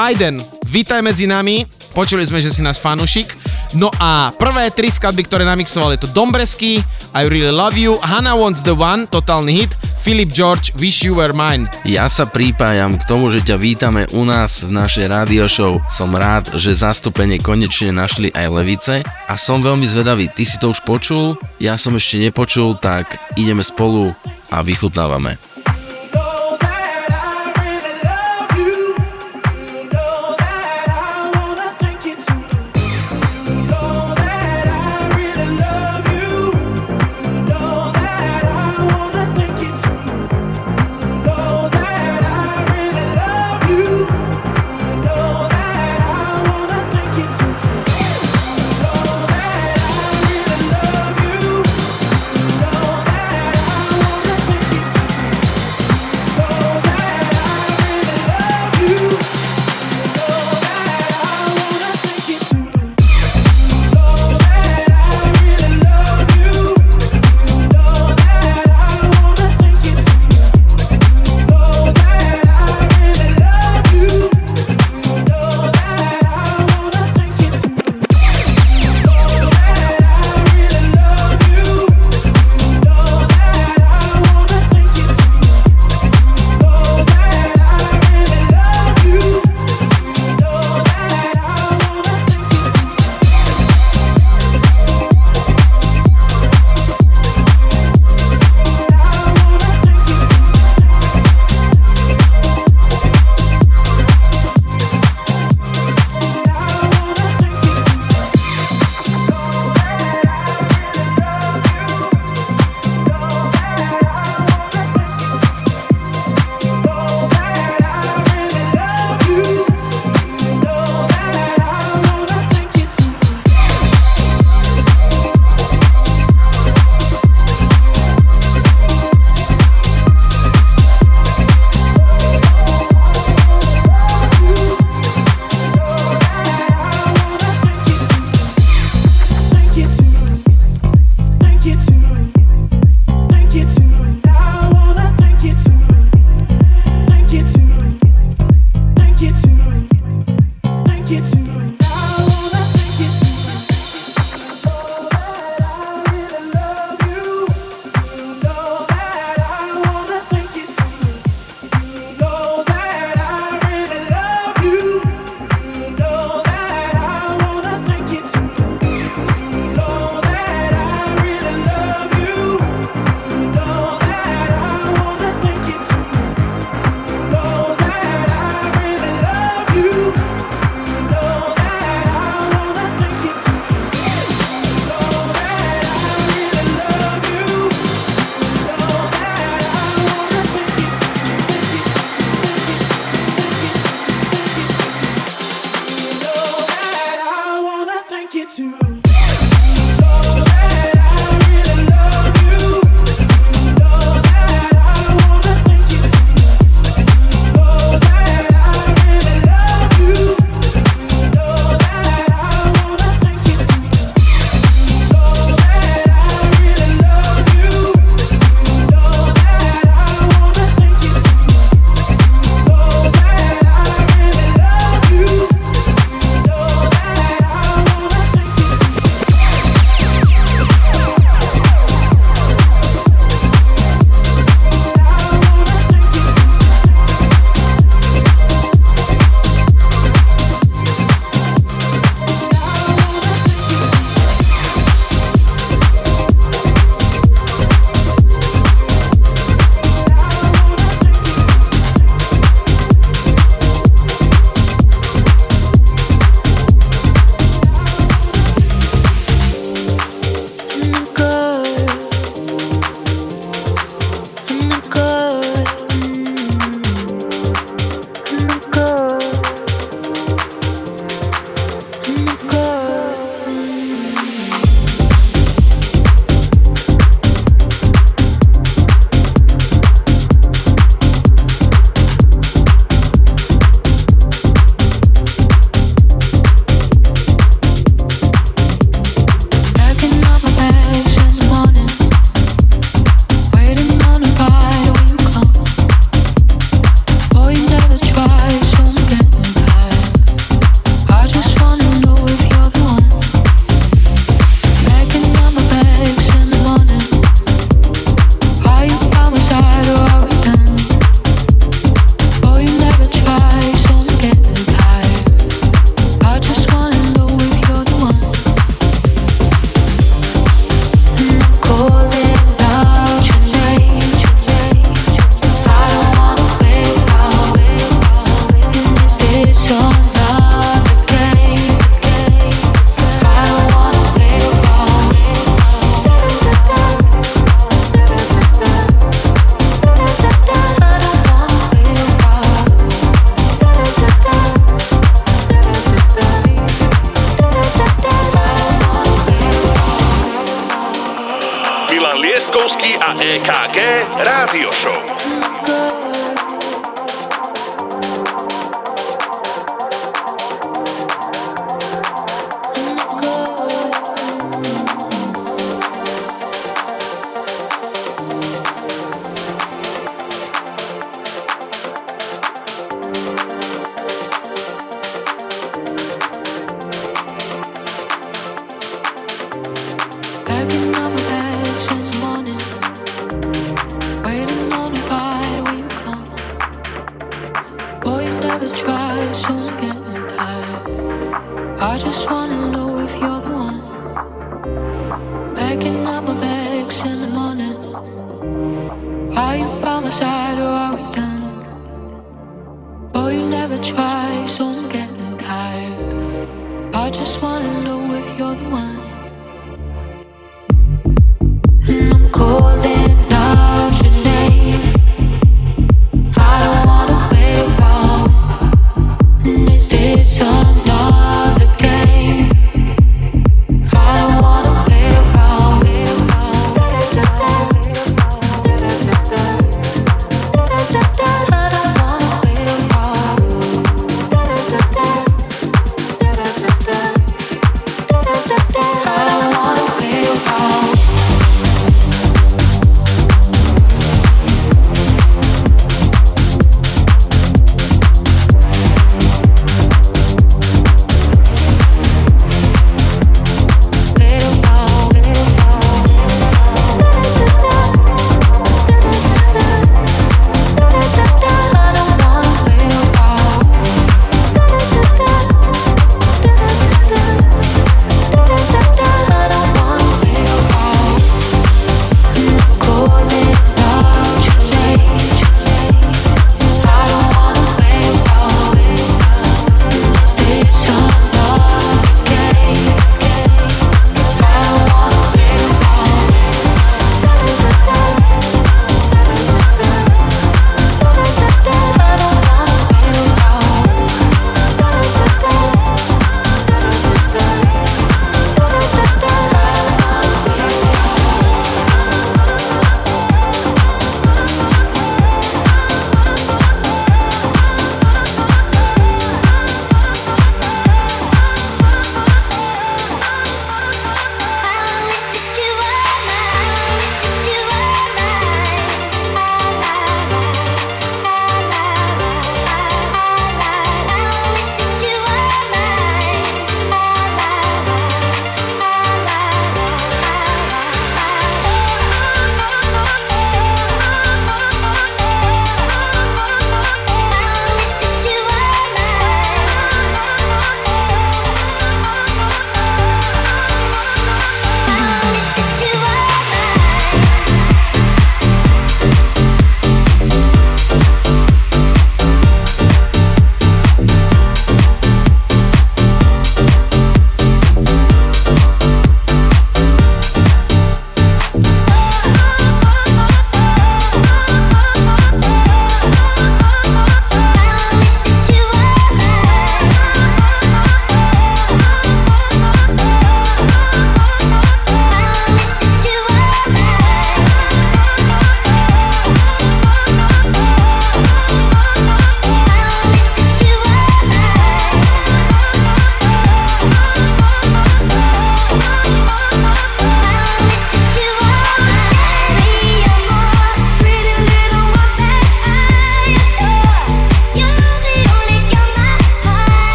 Aiden, 0.00 0.40
vítaj 0.64 1.04
medzi 1.04 1.28
nami, 1.28 1.68
počuli 1.92 2.24
sme, 2.24 2.40
že 2.40 2.48
si 2.48 2.64
náš 2.64 2.80
fanušik. 2.80 3.36
No 3.76 3.92
a 4.00 4.32
prvé 4.32 4.72
tri 4.72 4.88
skladby, 4.88 5.28
ktoré 5.28 5.44
namixoval, 5.44 5.92
je 5.92 6.08
to 6.08 6.12
Dombresky, 6.16 6.80
I 7.12 7.28
Really 7.28 7.52
Love 7.52 7.76
You, 7.76 8.00
Hannah 8.00 8.32
Wants 8.32 8.64
The 8.64 8.72
One, 8.72 9.04
totálny 9.04 9.52
hit, 9.60 9.76
Philip 9.98 10.30
George, 10.30 10.72
Wish 10.78 11.02
You 11.02 11.18
Were 11.18 11.34
Mine. 11.34 11.66
Ja 11.82 12.06
sa 12.06 12.24
pripájam 12.24 12.94
k 12.94 13.06
tomu, 13.06 13.28
že 13.28 13.42
ťa 13.42 13.56
vítame 13.58 14.06
u 14.14 14.22
nás 14.22 14.62
v 14.62 14.70
našej 14.70 15.06
radio 15.10 15.50
show. 15.50 15.82
Som 15.90 16.14
rád, 16.14 16.54
že 16.54 16.70
zastúpenie 16.70 17.42
konečne 17.42 17.90
našli 17.90 18.30
aj 18.30 18.46
Levice 18.46 18.96
a 19.04 19.34
som 19.34 19.58
veľmi 19.58 19.84
zvedavý. 19.84 20.30
Ty 20.30 20.44
si 20.46 20.56
to 20.62 20.70
už 20.70 20.86
počul? 20.86 21.34
Ja 21.58 21.74
som 21.74 21.98
ešte 21.98 22.22
nepočul, 22.22 22.78
tak 22.78 23.18
ideme 23.34 23.66
spolu 23.66 24.14
a 24.48 24.62
vychutnávame. 24.62 25.47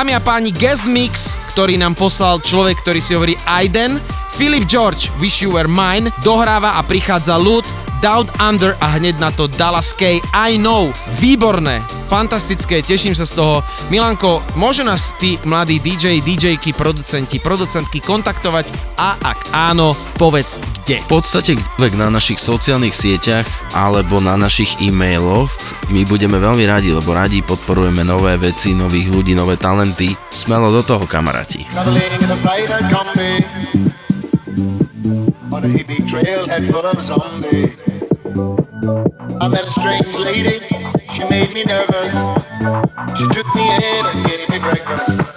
Dámy 0.00 0.16
a 0.16 0.24
páni, 0.24 0.48
guest 0.48 0.88
mix, 0.88 1.36
ktorý 1.52 1.76
nám 1.76 1.92
poslal 1.92 2.40
človek, 2.40 2.80
ktorý 2.80 3.04
si 3.04 3.12
hovorí 3.12 3.36
Aiden. 3.44 4.00
Philip 4.32 4.64
George, 4.64 5.12
Wish 5.20 5.44
You 5.44 5.52
Were 5.52 5.68
Mine, 5.68 6.08
dohráva 6.24 6.72
a 6.72 6.80
prichádza 6.80 7.36
Loot, 7.36 7.68
Down 8.00 8.24
Under 8.40 8.72
a 8.80 8.96
hneď 8.96 9.20
na 9.20 9.28
to 9.28 9.44
Dallas 9.60 9.92
K. 9.92 10.16
I 10.32 10.56
Know. 10.56 10.88
Výborné, 11.20 11.84
fantastické, 12.08 12.80
teším 12.80 13.12
sa 13.12 13.28
z 13.28 13.44
toho. 13.44 13.60
Milanko, 13.92 14.40
môžu 14.56 14.88
nás 14.88 15.12
tí 15.20 15.36
mladí 15.44 15.76
DJ, 15.84 16.24
DJky, 16.24 16.72
producenti, 16.72 17.36
producentky 17.36 18.00
kontaktovať 18.00 18.96
a 18.96 19.20
ak 19.20 19.52
áno, 19.52 19.92
povedz 20.16 20.64
kde. 20.80 21.04
V 21.12 21.20
podstate 21.20 21.60
na 21.76 22.08
našich 22.08 22.40
sociálnych 22.40 22.96
sieťach 22.96 23.44
alebo 23.76 24.16
na 24.16 24.40
našich 24.40 24.80
e-mailoch. 24.80 25.52
My 25.90 26.06
budeme 26.06 26.38
veľmi 26.38 26.70
radi, 26.70 26.94
lebo 26.94 27.10
radi 27.10 27.42
podporujeme 27.42 28.06
nové 28.06 28.38
veci, 28.38 28.78
nových 28.78 29.10
ľudí, 29.10 29.34
nové 29.34 29.58
talenty. 29.58 30.14
Smelo 30.30 30.70
do 30.70 30.86
toho, 30.86 31.02
kamaráti. 31.02 31.66
I 39.40 39.48
met 39.48 39.64
a 39.66 39.70
strange 39.72 40.14
lady, 40.20 40.60
she 41.12 41.24
made 41.26 41.50
me 41.56 41.64
nervous. 41.64 42.12
She 43.16 43.24
took 43.32 43.48
me 43.56 43.64
in 43.64 44.04
and 44.06 44.20
gave 44.28 44.48
me 44.48 44.58
breakfast. 44.60 45.29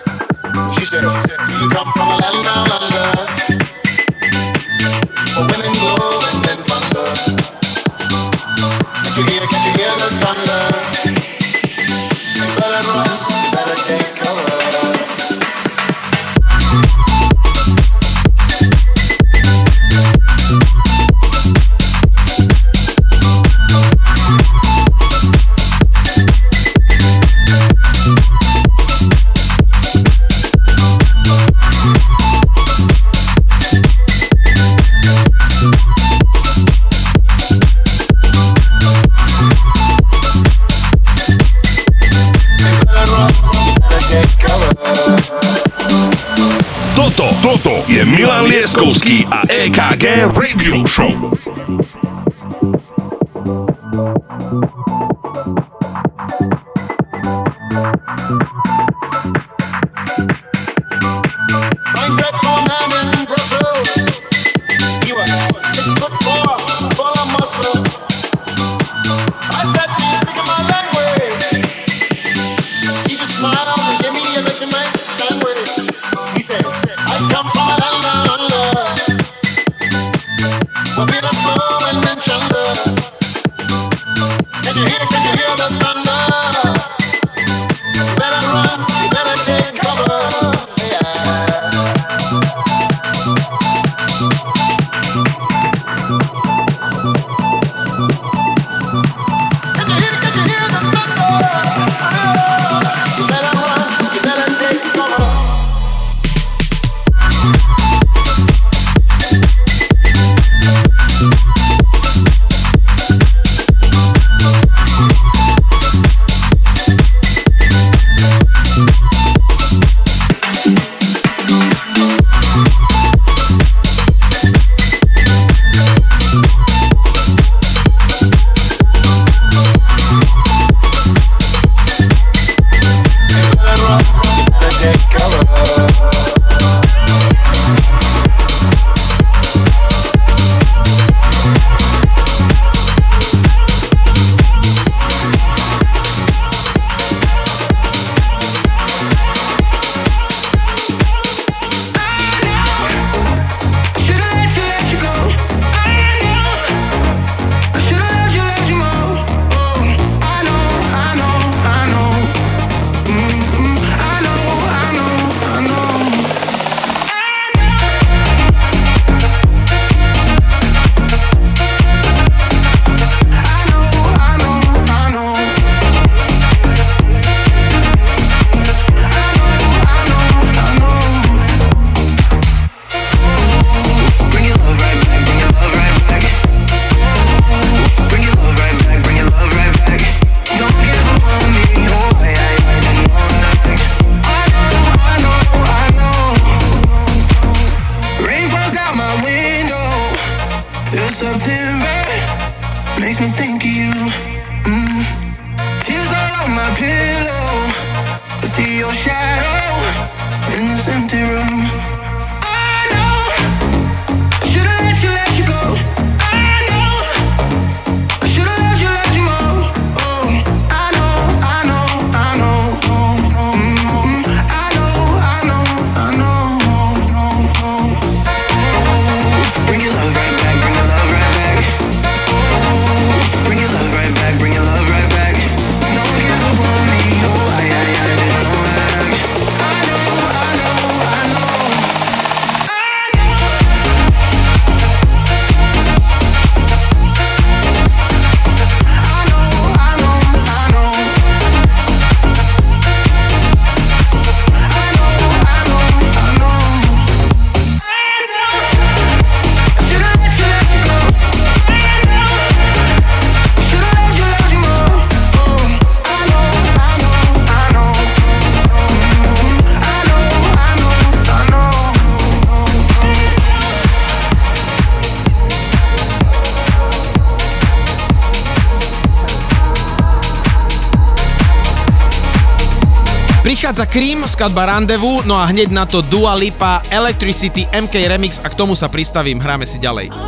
Cream, 283.94 284.26
skladba 284.26 284.66
Randevu, 284.66 285.22
no 285.22 285.38
a 285.38 285.46
hneď 285.46 285.70
na 285.70 285.86
to 285.86 286.02
Dua 286.02 286.34
Lipa, 286.34 286.82
Electricity, 286.90 287.70
MK 287.70 288.10
Remix 288.10 288.42
a 288.42 288.50
k 288.50 288.58
tomu 288.58 288.74
sa 288.74 288.90
pristavím, 288.90 289.38
hráme 289.38 289.70
si 289.70 289.78
ďalej. 289.78 290.23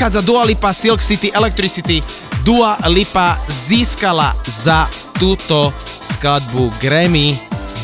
vychádza 0.00 0.20
Dua 0.24 0.48
Lipa 0.48 0.72
Silk 0.72 0.96
City 1.02 1.28
Electricity. 1.28 2.00
Dua 2.40 2.80
Lipa 2.88 3.36
získala 3.52 4.32
za 4.48 4.88
túto 5.20 5.76
skladbu 6.00 6.72
Grammy. 6.80 7.36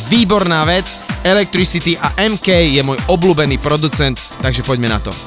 Výborná 0.09 0.65
vec. 0.65 0.97
Electricity 1.21 1.93
a 2.01 2.17
MK 2.17 2.73
je 2.73 2.81
môj 2.81 2.97
obľúbený 3.13 3.61
producent, 3.61 4.17
takže 4.41 4.65
poďme 4.65 4.97
na 4.97 4.97
to. 4.97 5.26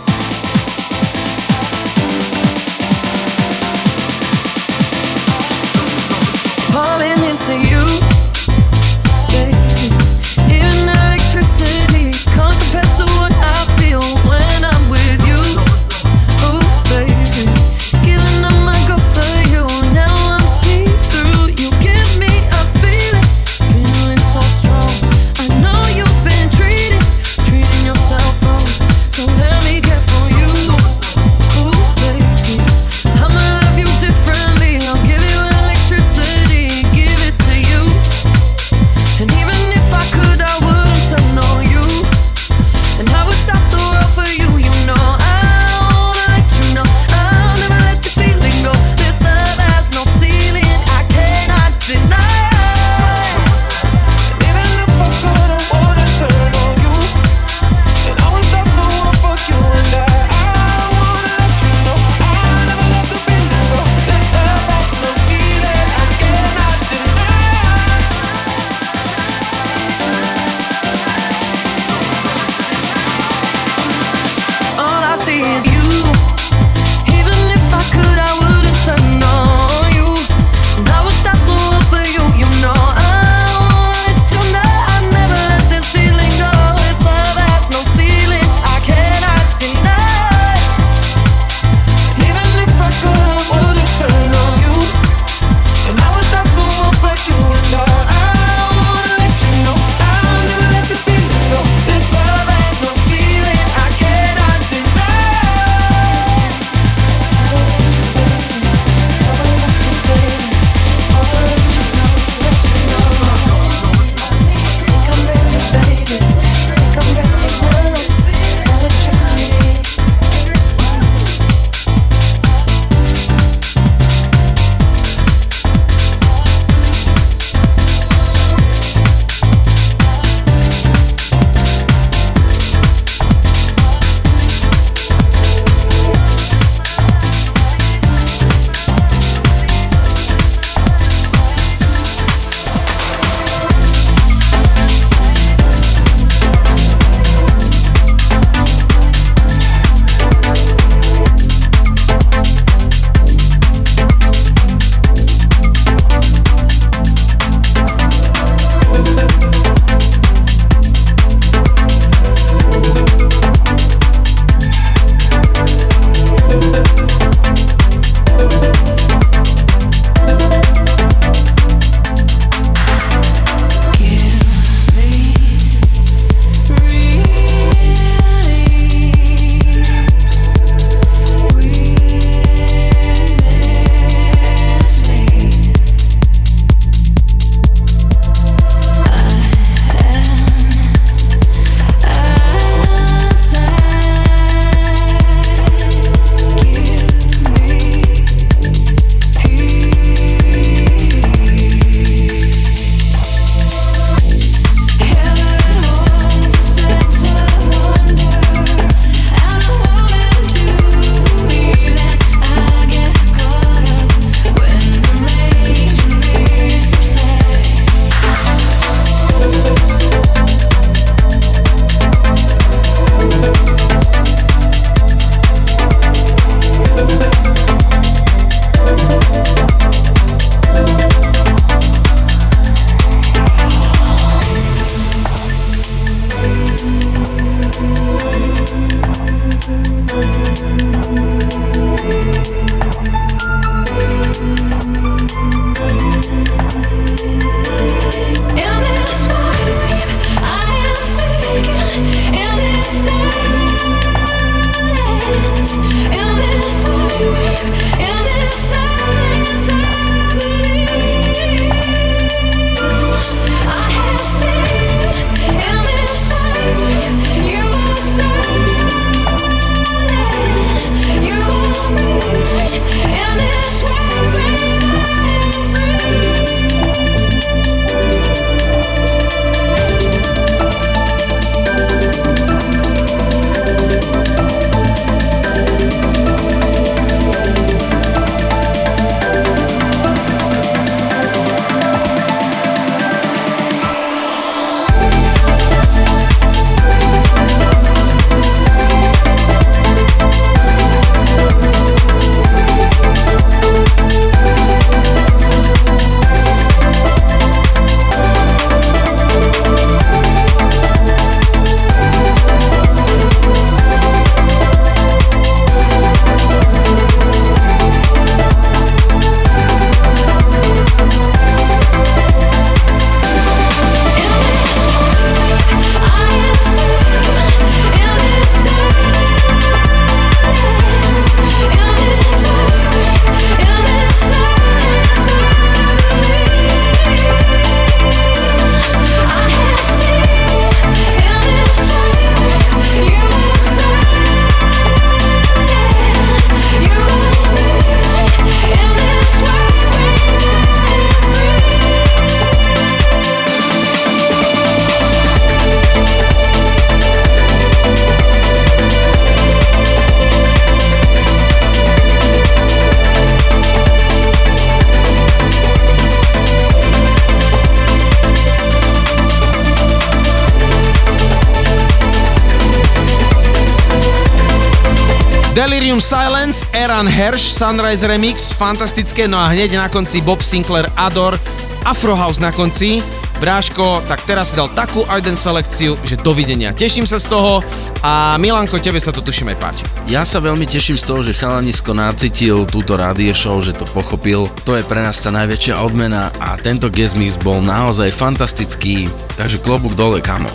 Sunrise 377.60 378.07
Remix, 378.07 378.56
fantastické, 378.56 379.27
no 379.27 379.36
a 379.36 379.52
hneď 379.52 379.76
na 379.76 379.91
konci 379.91 380.23
Bob 380.23 380.40
Sinclair 380.40 380.88
Ador, 380.95 381.36
Afro 381.84 382.15
House 382.15 382.40
na 382.40 382.56
konci. 382.56 383.03
Bráško, 383.44 383.99
tak 384.07 384.23
teraz 384.23 384.52
si 384.52 384.56
dal 384.56 384.72
takú 384.72 385.03
Aiden 385.11 385.36
selekciu, 385.36 385.99
že 386.07 386.15
dovidenia. 386.15 386.72
Teším 386.72 387.03
sa 387.03 387.19
z 387.19 387.27
toho 387.27 387.60
a 387.99 388.40
Milanko, 388.40 388.80
tebe 388.80 388.95
sa 388.95 389.11
to 389.11 389.19
tuším 389.19 389.52
aj 389.52 389.57
páči. 389.60 389.84
Ja 390.07 390.23
sa 390.23 390.40
veľmi 390.40 390.64
teším 390.64 390.95
z 390.95 391.03
toho, 391.03 391.19
že 391.19 391.36
chalanisko 391.36 391.91
nacítil 391.91 392.64
túto 392.64 392.95
rádio 392.95 393.36
show, 393.36 393.60
že 393.60 393.76
to 393.76 393.84
pochopil. 393.91 394.48
To 394.64 394.80
je 394.80 394.88
pre 394.88 395.03
nás 395.03 395.19
tá 395.19 395.27
najväčšia 395.27 395.84
odmena 395.84 396.31
a 396.40 396.56
tento 396.56 396.88
guest 396.88 397.19
mix 397.19 397.36
bol 397.36 397.60
naozaj 397.60 398.15
fantastický, 398.15 399.11
takže 399.36 399.60
klobúk 399.60 399.99
dole, 399.99 400.23
kamo. 400.23 400.48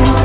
Milan 0.00 0.19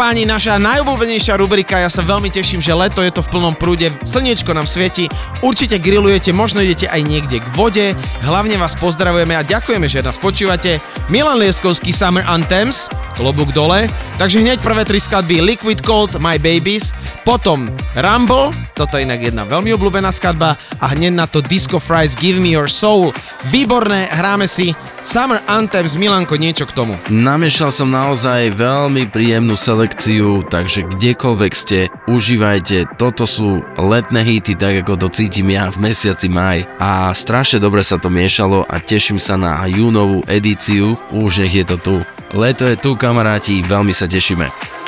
páni, 0.00 0.24
naša 0.24 0.56
najobľúbenejšia 0.56 1.36
rubrika, 1.36 1.76
ja 1.76 1.92
sa 1.92 2.00
veľmi 2.00 2.32
teším, 2.32 2.64
že 2.64 2.72
leto 2.72 3.04
je 3.04 3.12
to 3.12 3.20
v 3.20 3.36
plnom 3.36 3.52
prúde, 3.52 3.92
slniečko 4.00 4.56
nám 4.56 4.64
svieti, 4.64 5.04
určite 5.44 5.76
grillujete, 5.76 6.32
možno 6.32 6.64
idete 6.64 6.88
aj 6.88 7.04
niekde 7.04 7.36
k 7.36 7.48
vode, 7.52 7.92
hlavne 8.24 8.56
vás 8.56 8.72
pozdravujeme 8.80 9.36
a 9.36 9.44
ďakujeme, 9.44 9.84
že 9.92 10.00
nás 10.00 10.16
počúvate. 10.16 10.80
Milan 11.10 11.42
Lieskovský 11.42 11.90
Summer 11.90 12.22
Anthems, 12.22 12.86
klobúk 13.18 13.50
dole, 13.50 13.90
takže 14.14 14.38
hneď 14.38 14.62
prvé 14.62 14.86
tri 14.86 15.02
skladby 15.02 15.42
Liquid 15.42 15.82
Cold, 15.82 16.14
My 16.22 16.38
Babies, 16.38 16.94
potom 17.26 17.66
Rumble, 17.98 18.54
toto 18.78 18.94
je 18.94 19.02
inak 19.02 19.18
jedna 19.18 19.42
veľmi 19.42 19.74
obľúbená 19.74 20.14
skladba 20.14 20.54
a 20.78 20.86
hneď 20.94 21.12
na 21.18 21.26
to 21.26 21.42
Disco 21.42 21.82
Fries 21.82 22.14
Give 22.14 22.38
Me 22.38 22.54
Your 22.54 22.70
Soul. 22.70 23.10
Výborné, 23.50 24.06
hráme 24.06 24.46
si 24.46 24.70
Summer 25.02 25.42
Anthems, 25.50 25.98
Milanko, 25.98 26.38
niečo 26.38 26.68
k 26.68 26.76
tomu. 26.78 26.94
Namiešal 27.10 27.72
som 27.74 27.90
naozaj 27.90 28.54
veľmi 28.54 29.10
príjemnú 29.10 29.58
selekciu, 29.58 30.46
takže 30.46 30.86
kdekoľvek 30.86 31.52
ste, 31.56 31.90
užívajte. 32.06 33.00
Toto 33.00 33.24
sú 33.24 33.64
letné 33.80 34.22
hity, 34.22 34.54
tak 34.54 34.84
ako 34.84 35.08
to 35.08 35.08
cítim 35.10 35.50
ja 35.50 35.72
v 35.72 35.90
mesiaci 35.90 36.28
maj. 36.28 36.68
A 36.76 37.10
strašne 37.16 37.58
dobre 37.58 37.80
sa 37.80 37.96
to 37.96 38.12
miešalo 38.12 38.62
a 38.68 38.76
teším 38.76 39.16
sa 39.16 39.40
na 39.40 39.64
júnovú 39.66 40.20
edíciu. 40.28 40.99
Už 41.10 41.42
nech 41.44 41.54
je 41.54 41.64
to 41.64 41.76
tu. 41.76 41.96
Leto 42.36 42.68
je 42.68 42.76
tu, 42.78 42.94
kamaráti, 42.94 43.64
veľmi 43.66 43.90
sa 43.90 44.06
tešíme. 44.06 44.79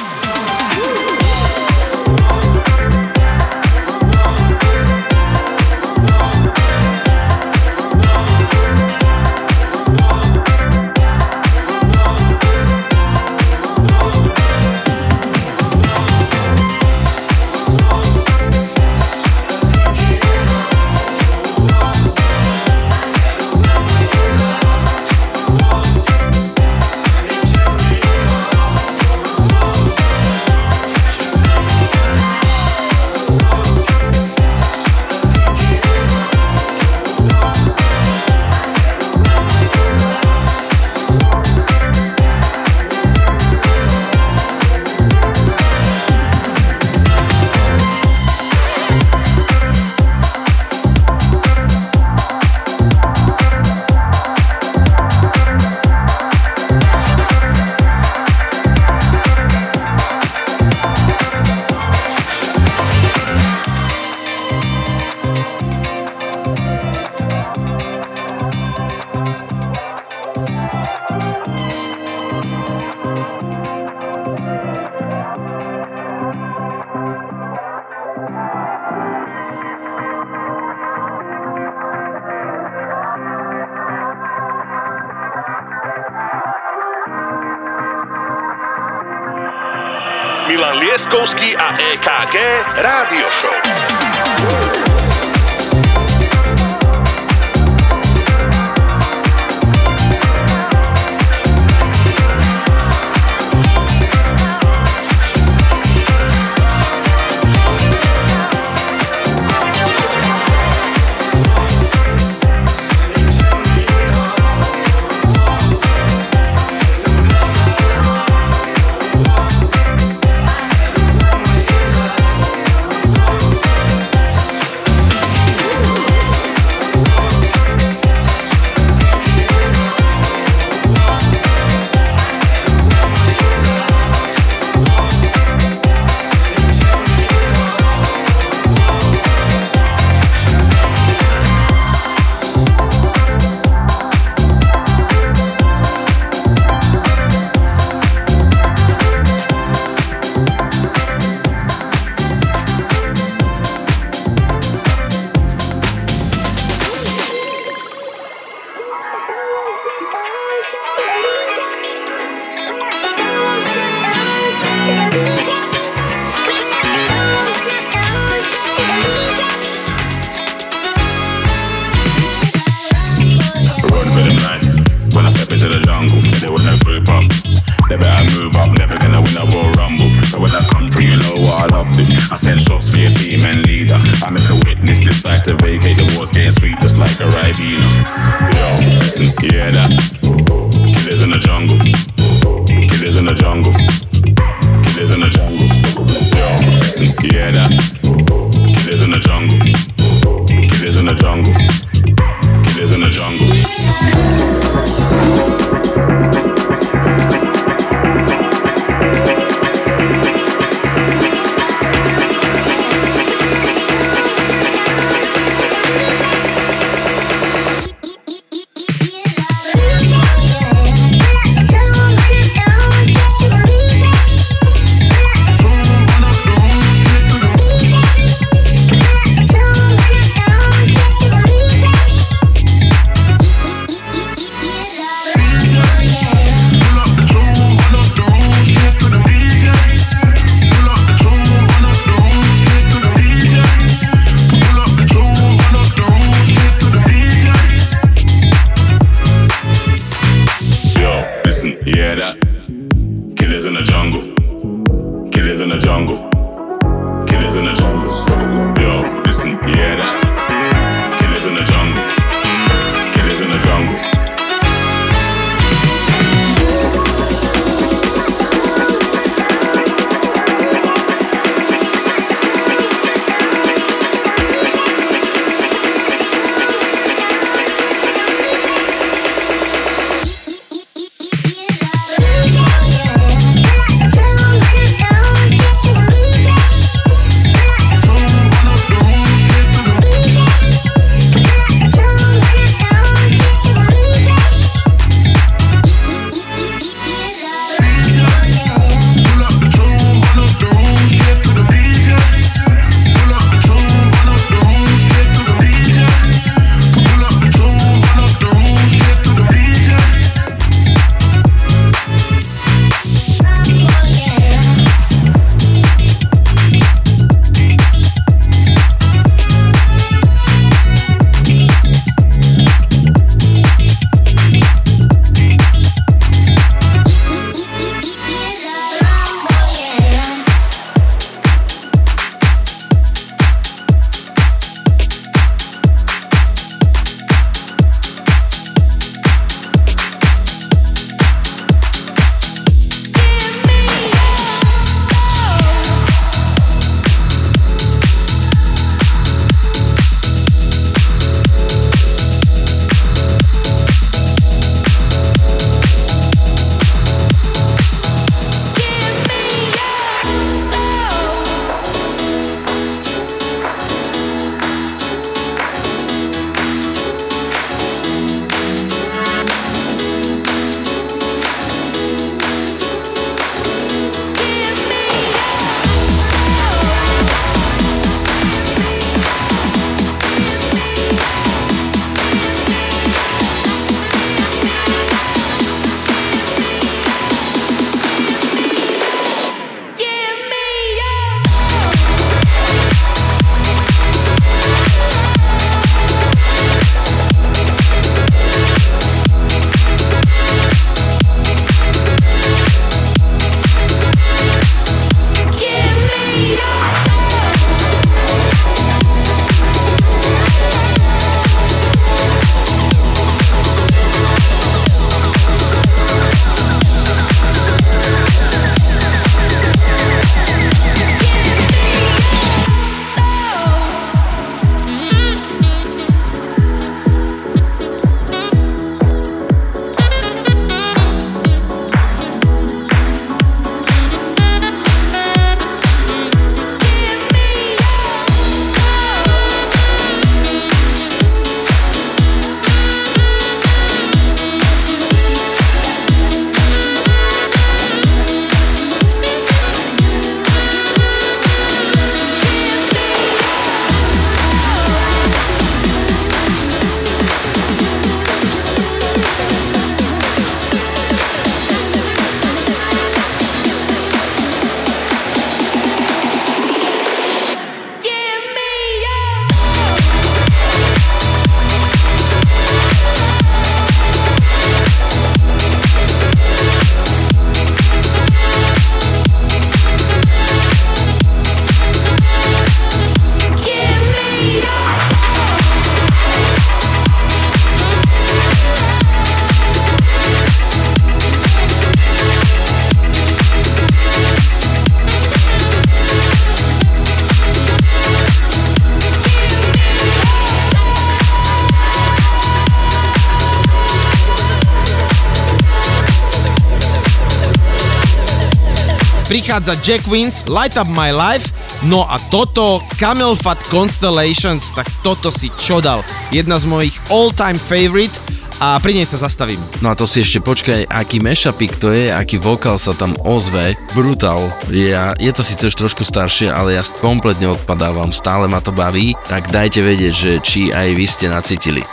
Prichádza 509.52 509.76
Jack 509.84 510.08
Wins, 510.08 510.48
Light 510.48 510.80
Up 510.80 510.88
My 510.88 511.12
Life, 511.12 511.52
no 511.84 512.08
a 512.08 512.16
toto 512.32 512.80
Camel 512.96 513.36
Fat 513.36 513.60
Constellations, 513.68 514.72
tak 514.72 514.88
toto 515.04 515.28
si 515.28 515.52
čo 515.60 515.76
dal. 515.76 516.00
Jedna 516.32 516.56
z 516.56 516.64
mojich 516.64 516.96
all-time 517.12 517.60
favorite 517.60 518.16
a 518.64 518.80
pri 518.80 518.96
nej 518.96 519.04
sa 519.04 519.20
zastavím. 519.20 519.60
No 519.84 519.92
a 519.92 519.98
to 519.98 520.08
si 520.08 520.24
ešte 520.24 520.40
počkaj, 520.40 520.88
aký 520.88 521.20
mešapik 521.20 521.76
to 521.76 521.92
je, 521.92 522.08
aký 522.08 522.40
vokál 522.40 522.80
sa 522.80 522.96
tam 522.96 523.12
ozve. 523.28 523.76
Brutal. 523.92 524.40
Ja, 524.72 525.12
je 525.20 525.28
to 525.36 525.44
síce 525.44 525.68
už 525.68 525.76
trošku 525.76 526.00
staršie, 526.00 526.48
ale 526.48 526.80
ja 526.80 526.82
kompletne 527.04 527.52
odpadávam, 527.52 528.08
stále 528.08 528.48
ma 528.48 528.64
to 528.64 528.72
baví, 528.72 529.12
tak 529.28 529.52
dajte 529.52 529.84
vedieť, 529.84 530.14
že 530.16 530.32
či 530.40 530.60
aj 530.72 530.88
vy 530.96 531.04
ste 531.04 531.28
nacítili. 531.28 531.84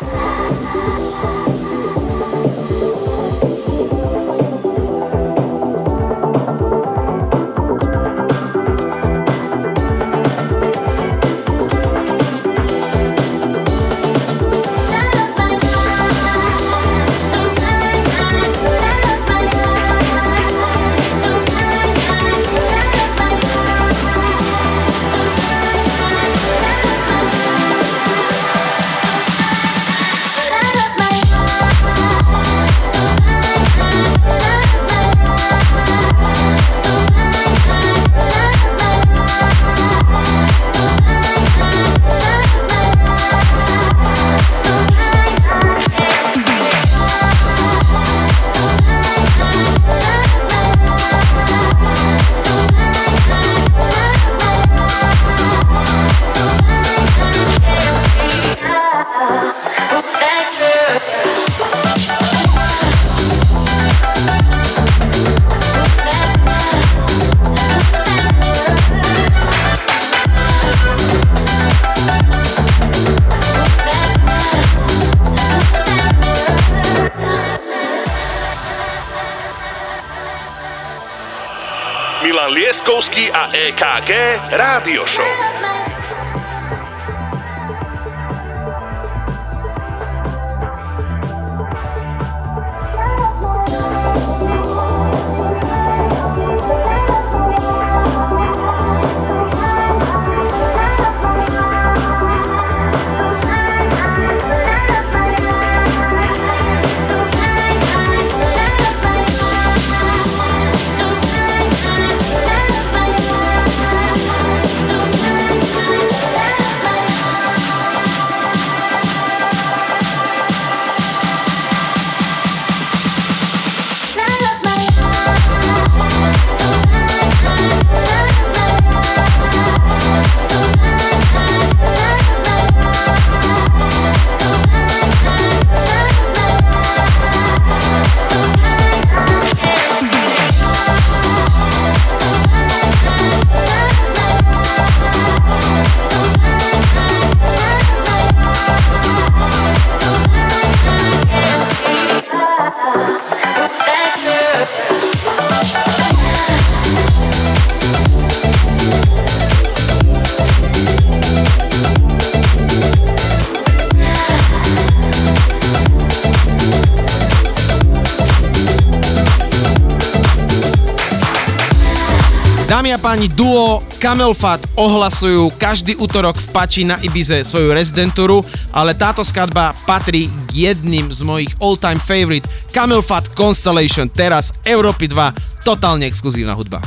A 172.99 173.15
páni, 173.15 173.31
duo 173.31 173.79
Camel 174.03 174.35
Fat 174.35 174.59
ohlasujú 174.75 175.55
každý 175.55 175.95
útorok 176.03 176.35
v 176.35 176.47
Pači 176.51 176.83
na 176.83 176.99
Ibize 176.99 177.47
svoju 177.47 177.71
rezidentúru, 177.71 178.43
ale 178.75 178.91
táto 178.91 179.23
skladba 179.23 179.71
patrí 179.87 180.27
k 180.51 180.75
jedným 180.75 181.07
z 181.07 181.23
mojich 181.23 181.51
all-time 181.63 181.95
favorite 181.95 182.43
Camel 182.75 182.99
Fat 182.99 183.31
Constellation, 183.39 184.11
teraz 184.11 184.51
Európy 184.67 185.07
2, 185.07 185.63
totálne 185.63 186.03
exkluzívna 186.11 186.51
hudba. 186.51 186.83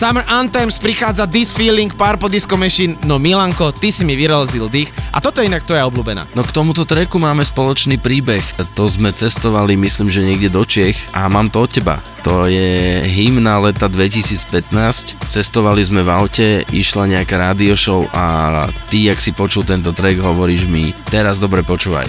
Summer 0.00 0.24
Anthems 0.32 0.80
prichádza 0.80 1.28
This 1.28 1.52
Feeling, 1.52 1.92
Purple 1.92 2.32
Disco 2.32 2.56
Machine, 2.56 2.96
no 3.04 3.20
Milanko, 3.20 3.68
ty 3.68 3.92
si 3.92 4.00
mi 4.08 4.16
vyrozil 4.16 4.72
dých 4.72 4.88
a 5.12 5.20
toto 5.20 5.44
je 5.44 5.52
inak 5.52 5.60
tvoja 5.60 5.84
obľúbená. 5.92 6.24
No 6.32 6.40
k 6.40 6.56
tomuto 6.56 6.88
treku 6.88 7.20
máme 7.20 7.44
spoločný 7.44 8.00
príbeh. 8.00 8.40
To 8.80 8.88
sme 8.88 9.12
cestovali, 9.12 9.76
myslím, 9.76 10.08
že 10.08 10.24
niekde 10.24 10.48
do 10.48 10.64
Čech 10.64 10.96
a 11.12 11.28
mám 11.28 11.52
to 11.52 11.68
od 11.68 11.76
teba. 11.76 12.00
To 12.24 12.48
je 12.48 13.04
hymna 13.12 13.60
leta 13.60 13.92
2015. 13.92 15.20
Cestovali 15.28 15.84
sme 15.84 16.00
v 16.00 16.08
aute, 16.08 16.48
išla 16.72 17.04
nejaká 17.04 17.36
radio 17.36 17.76
show 17.76 18.08
a 18.16 18.72
ty, 18.88 19.04
ak 19.12 19.20
si 19.20 19.36
počul 19.36 19.68
tento 19.68 19.92
track, 19.92 20.16
hovoríš 20.16 20.64
mi, 20.64 20.96
teraz 21.12 21.36
dobre 21.36 21.60
počúvaj. 21.60 22.08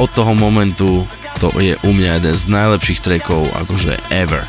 Od 0.00 0.08
toho 0.08 0.32
momentu 0.32 1.04
to 1.36 1.52
je 1.60 1.76
u 1.84 1.92
mňa 1.92 2.16
jeden 2.16 2.32
z 2.32 2.48
najlepších 2.48 3.04
trackov, 3.04 3.44
akože 3.60 3.92
ever. 4.08 4.48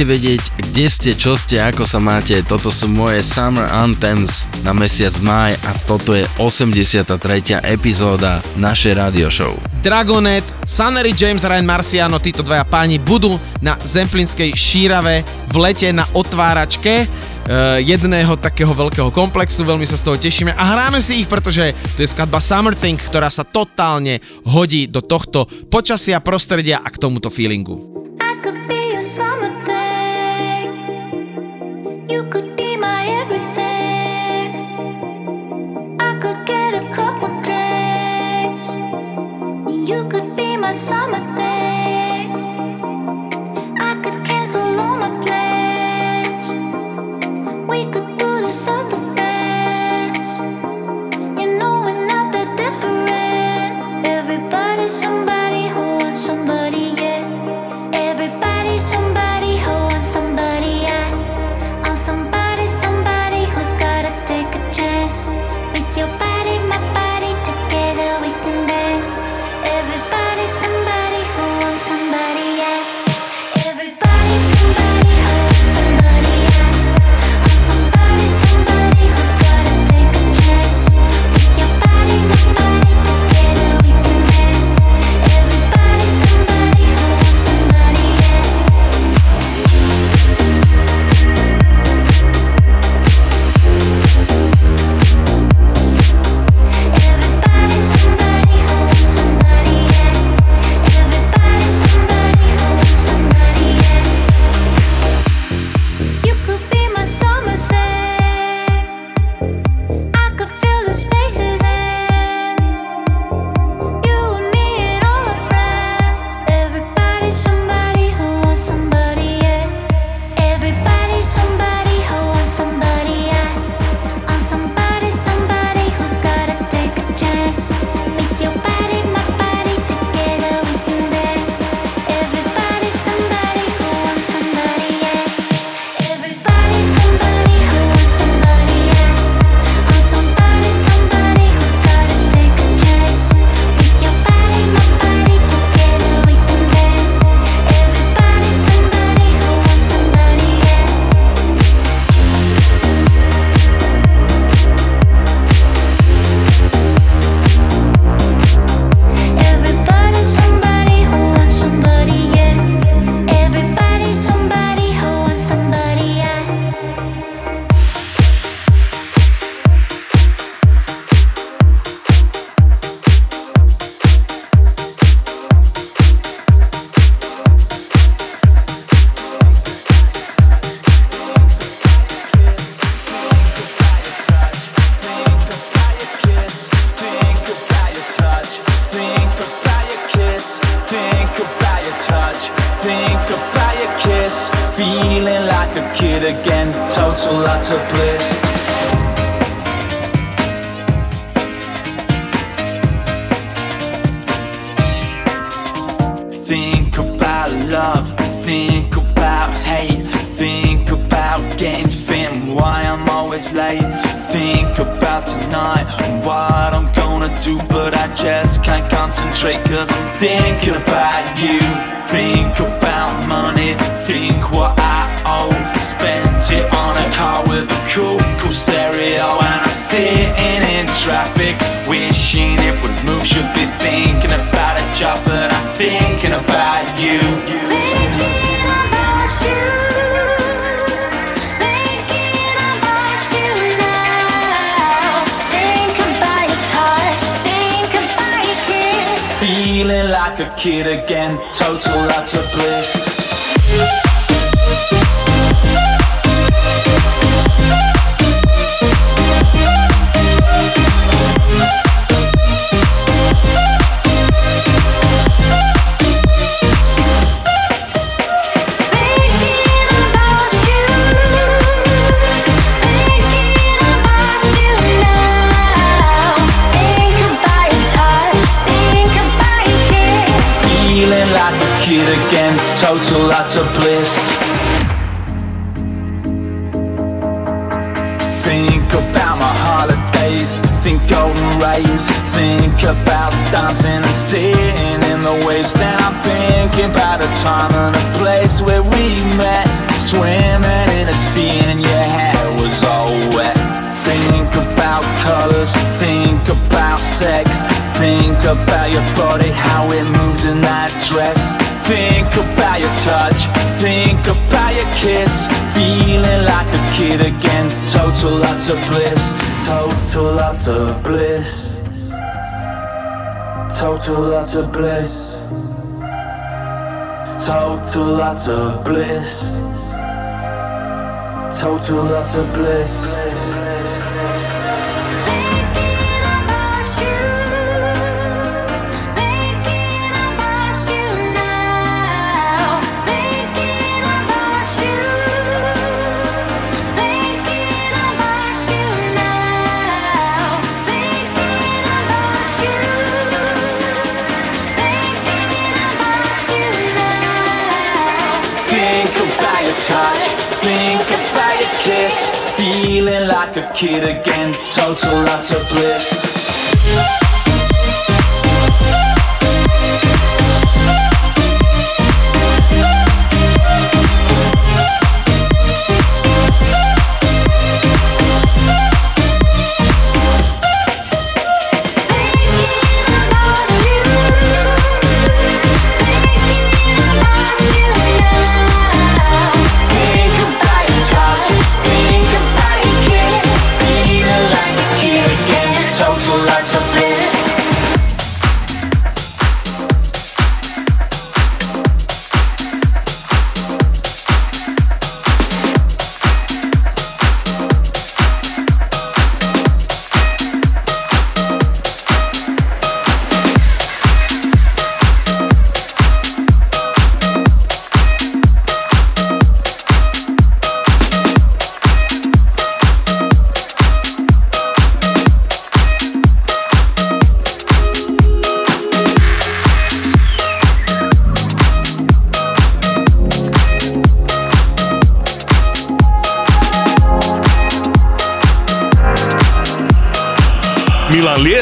chcete 0.00 0.16
vedieť, 0.16 0.44
kde 0.72 0.86
ste, 0.88 1.10
čo 1.12 1.36
ste, 1.36 1.60
ako 1.60 1.84
sa 1.84 2.00
máte, 2.00 2.32
toto 2.48 2.72
sú 2.72 2.88
moje 2.88 3.20
Summer 3.20 3.68
Anthems 3.68 4.48
na 4.64 4.72
mesiac 4.72 5.12
maj 5.20 5.52
a 5.60 5.76
toto 5.84 6.16
je 6.16 6.24
83. 6.40 7.60
epizóda 7.68 8.40
našej 8.56 8.96
radio 8.96 9.28
show. 9.28 9.52
Dragonet, 9.84 10.40
Sunnery 10.64 11.12
James 11.12 11.44
Ryan 11.44 11.68
Marciano, 11.68 12.16
títo 12.16 12.40
dvaja 12.40 12.64
páni 12.64 12.96
budú 12.96 13.36
na 13.60 13.76
Zemplinskej 13.76 14.56
šírave 14.56 15.20
v 15.52 15.56
lete 15.60 15.92
na 15.92 16.08
otváračke 16.16 17.04
e, 17.04 17.06
jedného 17.84 18.40
takého 18.40 18.72
veľkého 18.72 19.12
komplexu, 19.12 19.68
veľmi 19.68 19.84
sa 19.84 20.00
z 20.00 20.04
toho 20.08 20.16
tešíme 20.16 20.56
a 20.56 20.64
hráme 20.64 21.04
si 21.04 21.20
ich, 21.20 21.28
pretože 21.28 21.76
to 21.92 22.00
je 22.00 22.08
skladba 22.08 22.40
Summer 22.40 22.72
Thing, 22.72 22.96
ktorá 22.96 23.28
sa 23.28 23.44
totálne 23.44 24.16
hodí 24.48 24.88
do 24.88 25.04
tohto 25.04 25.44
počasia, 25.68 26.24
prostredia 26.24 26.80
a 26.80 26.88
k 26.88 26.96
tomuto 26.96 27.28
feelingu. 27.28 27.89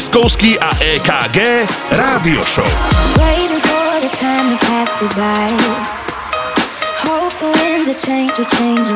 Leskovský 0.09 0.57
a 0.57 0.73
EKG 0.81 1.69
Rádio 1.93 2.41
Show. 2.41 2.65
Waiting 3.21 3.61
for 3.61 4.01
the 4.01 4.09
time 4.17 4.49
to 4.49 4.57
pass 4.65 4.89
you 5.05 5.09
by 5.13 5.53
Hope 7.05 7.37
the 7.37 7.53
winds 7.61 7.93
of 7.93 8.01
change 8.01 8.33
will 8.41 8.49
change 8.57 8.88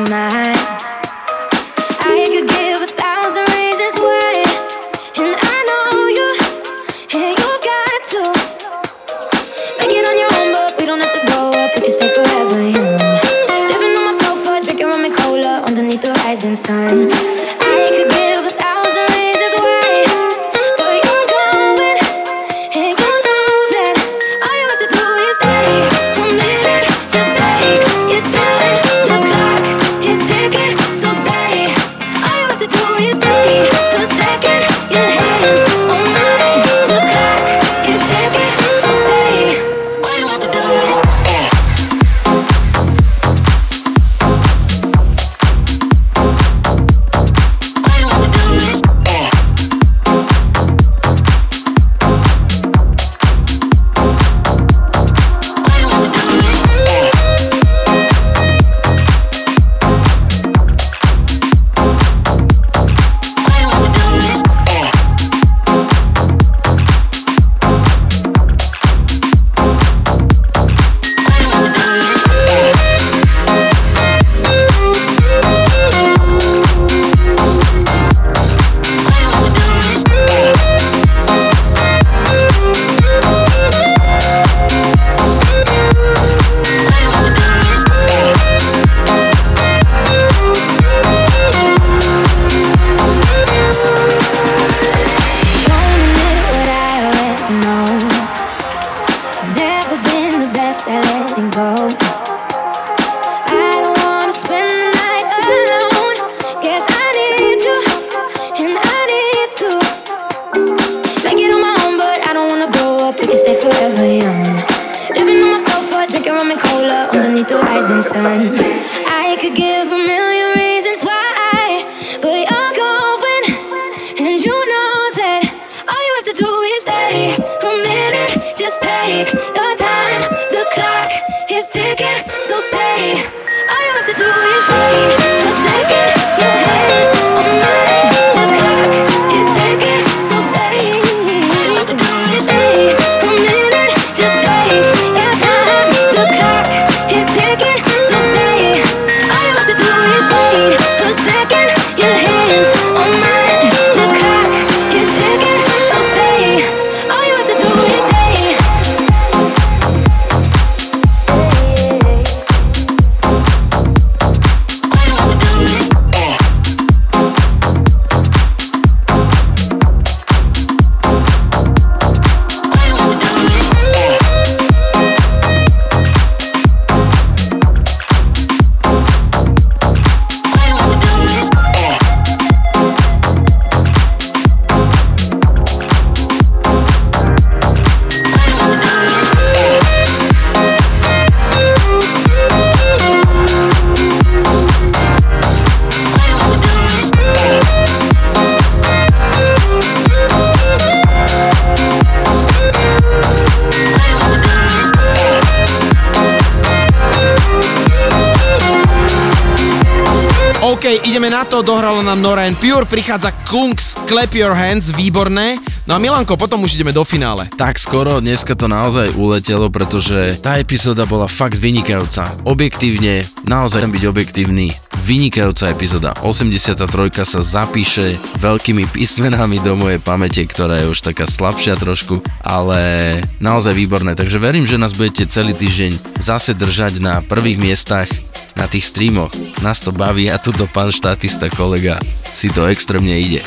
and 212.39 212.57
Pure, 212.57 212.85
prichádza 212.85 213.31
Kungs, 213.49 213.99
Clap 214.07 214.33
Your 214.33 214.55
Hands, 214.55 214.81
výborné. 214.95 215.57
No 215.83 215.95
a 215.95 215.99
Milanko, 215.99 216.39
potom 216.39 216.63
už 216.63 216.79
ideme 216.79 216.95
do 216.95 217.03
finále. 217.03 217.51
Tak 217.59 217.75
skoro, 217.75 218.23
dneska 218.23 218.55
to 218.55 218.71
naozaj 218.71 219.11
uletelo, 219.19 219.67
pretože 219.67 220.39
tá 220.39 220.55
epizóda 220.55 221.03
bola 221.03 221.27
fakt 221.27 221.59
vynikajúca. 221.59 222.31
Objektívne, 222.47 223.27
naozaj 223.43 223.83
byť 223.85 224.03
objektívny, 224.07 224.71
vynikajúca 225.03 225.75
epizóda. 225.75 226.15
83 226.23 226.79
sa 227.27 227.41
zapíše 227.43 228.15
veľkými 228.39 228.87
písmenami 228.87 229.59
do 229.59 229.75
mojej 229.75 229.99
pamäte, 229.99 230.47
ktorá 230.47 230.79
je 230.81 230.95
už 230.95 231.03
taká 231.03 231.27
slabšia 231.27 231.75
trošku, 231.75 232.23
ale 232.39 233.19
naozaj 233.43 233.75
výborné. 233.75 234.15
Takže 234.15 234.39
verím, 234.39 234.63
že 234.63 234.79
nás 234.79 234.95
budete 234.95 235.27
celý 235.27 235.51
týždeň 235.51 236.21
zase 236.23 236.55
držať 236.55 237.03
na 237.03 237.19
prvých 237.19 237.59
miestach 237.59 238.07
na 238.55 238.69
tých 238.69 238.93
streamoch. 238.93 239.33
Nás 239.65 239.81
to 239.81 239.89
baví 239.89 240.29
a 240.29 240.37
tuto 240.37 240.69
pán 240.69 240.93
štatista 240.93 241.49
kolega 241.49 241.97
si 242.33 242.49
to 242.49 242.67
extrémne 242.67 243.15
ide. 243.17 243.41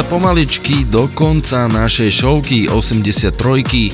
Sa 0.00 0.16
pomaličky 0.16 0.88
do 0.88 1.12
konca 1.12 1.68
našej 1.68 2.08
showky 2.08 2.64
83. 2.72 3.36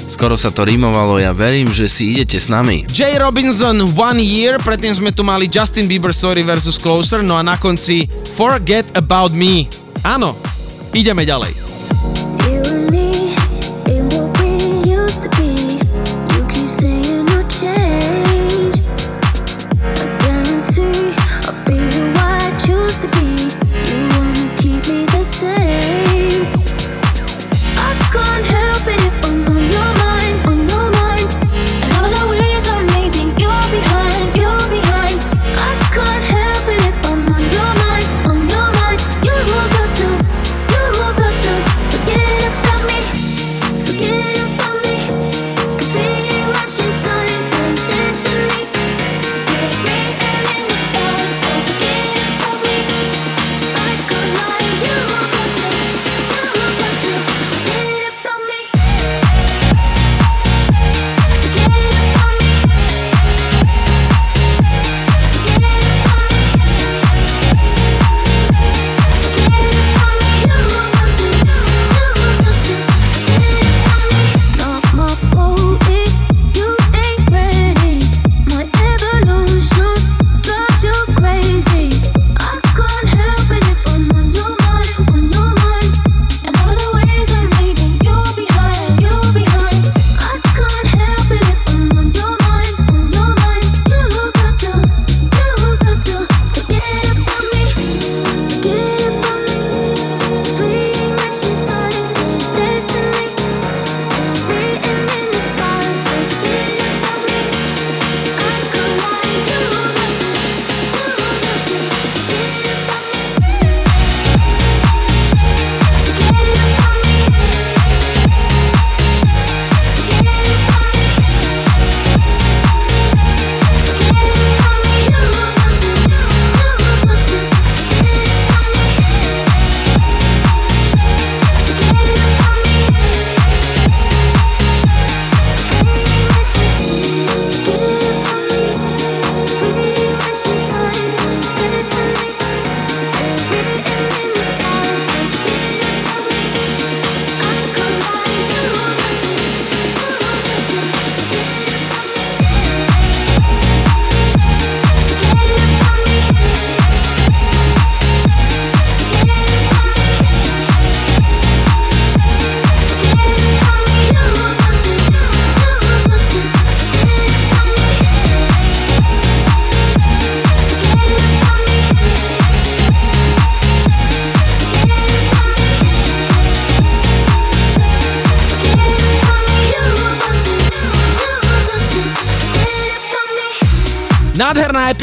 Skoro 0.07 0.39
sa 0.39 0.55
to 0.55 0.63
rimovalo, 0.63 1.19
ja 1.19 1.35
verím, 1.35 1.67
že 1.75 1.91
si 1.91 2.15
idete 2.15 2.39
s 2.39 2.47
nami. 2.47 2.87
J. 2.87 3.19
Robinson 3.19 3.75
One 3.99 4.23
Year, 4.23 4.63
predtým 4.63 4.95
sme 4.95 5.11
tu 5.11 5.27
mali 5.27 5.51
Justin 5.51 5.91
Bieber 5.91 6.15
Sorry 6.15 6.47
versus 6.47 6.79
Closer, 6.79 7.27
no 7.27 7.35
a 7.35 7.43
na 7.43 7.59
konci 7.59 8.07
Forget 8.39 8.87
About 8.95 9.35
Me. 9.35 9.67
Áno, 10.07 10.39
ideme 10.95 11.27
ďalej. 11.27 11.66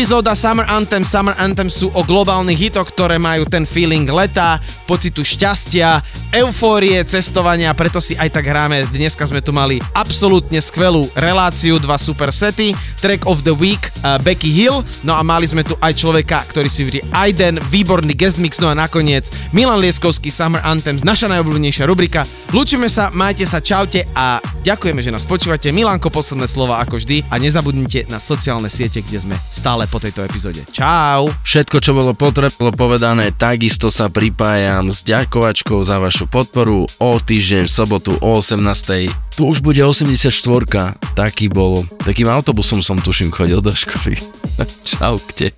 Epizóda 0.04 0.36
Summer 0.36 0.68
Anthem. 0.68 1.00
Summer 1.00 1.32
Anthem 1.40 1.72
sú 1.72 1.88
o 1.96 2.04
globálnych 2.04 2.60
hitoch, 2.60 2.92
ktoré 2.92 3.16
majú 3.16 3.48
ten 3.48 3.64
feeling 3.64 4.04
leta, 4.04 4.60
pocitu 4.84 5.24
šťastia, 5.24 6.04
eufórie, 6.44 7.00
cestovania, 7.08 7.72
preto 7.72 8.04
si 8.04 8.12
aj 8.20 8.36
tak 8.36 8.52
hráme. 8.52 8.84
Dneska 8.92 9.24
sme 9.24 9.40
tu 9.40 9.56
mali 9.56 9.80
absolútne 9.96 10.60
skvelú 10.60 11.08
reláciu, 11.16 11.80
dva 11.80 11.96
super 11.96 12.36
sety, 12.36 12.76
track 13.00 13.24
of 13.24 13.48
the 13.48 13.56
week 13.56 13.80
uh, 14.04 14.20
Becky 14.20 14.52
Hill, 14.52 14.84
no 15.08 15.16
a 15.16 15.24
mali 15.24 15.48
sme 15.48 15.64
tu 15.64 15.72
aj 15.80 15.96
človeka, 15.96 16.44
ktorý 16.52 16.68
si 16.68 16.84
vždy 16.84 17.00
Aiden, 17.16 17.64
výborný 17.72 18.12
guest 18.12 18.44
mix, 18.44 18.60
no 18.60 18.68
a 18.68 18.76
nakoniec 18.76 19.32
Milan 19.56 19.80
Lieskovský 19.80 20.28
Summer 20.36 20.60
Anthem, 20.68 21.00
naša 21.00 21.32
najobľúbenejšia 21.32 21.88
rubrika. 21.88 22.28
Lúčime 22.52 22.92
sa, 22.92 23.08
majte 23.16 23.48
sa, 23.48 23.64
čaute 23.64 24.04
a 24.12 24.44
ďakujeme, 24.64 25.04
že 25.04 25.12
nás 25.12 25.28
počúvate. 25.28 25.68
Milanko, 25.76 26.08
posledné 26.08 26.48
slova 26.48 26.80
ako 26.80 26.96
vždy 26.96 27.28
a 27.28 27.36
nezabudnite 27.36 28.08
na 28.08 28.18
sociálne 28.18 28.72
siete, 28.72 29.04
kde 29.04 29.20
sme 29.20 29.36
stále 29.52 29.84
po 29.92 30.00
tejto 30.00 30.24
epizóde. 30.24 30.64
Čau! 30.72 31.28
Všetko, 31.44 31.84
čo 31.84 31.92
bolo 31.92 32.16
potrebné, 32.16 32.72
povedané, 32.72 33.36
takisto 33.36 33.92
sa 33.92 34.08
pripájam 34.08 34.88
s 34.88 35.04
ďakovačkou 35.04 35.84
za 35.84 36.00
vašu 36.00 36.32
podporu 36.32 36.88
o 36.88 37.10
týždeň 37.20 37.68
v 37.68 37.72
sobotu 37.72 38.16
o 38.24 38.40
18. 38.40 39.12
Tu 39.36 39.42
už 39.44 39.60
bude 39.60 39.84
84. 39.84 40.32
Taký 41.18 41.52
bol. 41.52 41.84
Takým 42.08 42.32
autobusom 42.32 42.80
som 42.80 43.02
tuším 43.02 43.36
chodil 43.36 43.60
do 43.60 43.76
školy. 43.76 44.16
Čaute. 44.90 45.52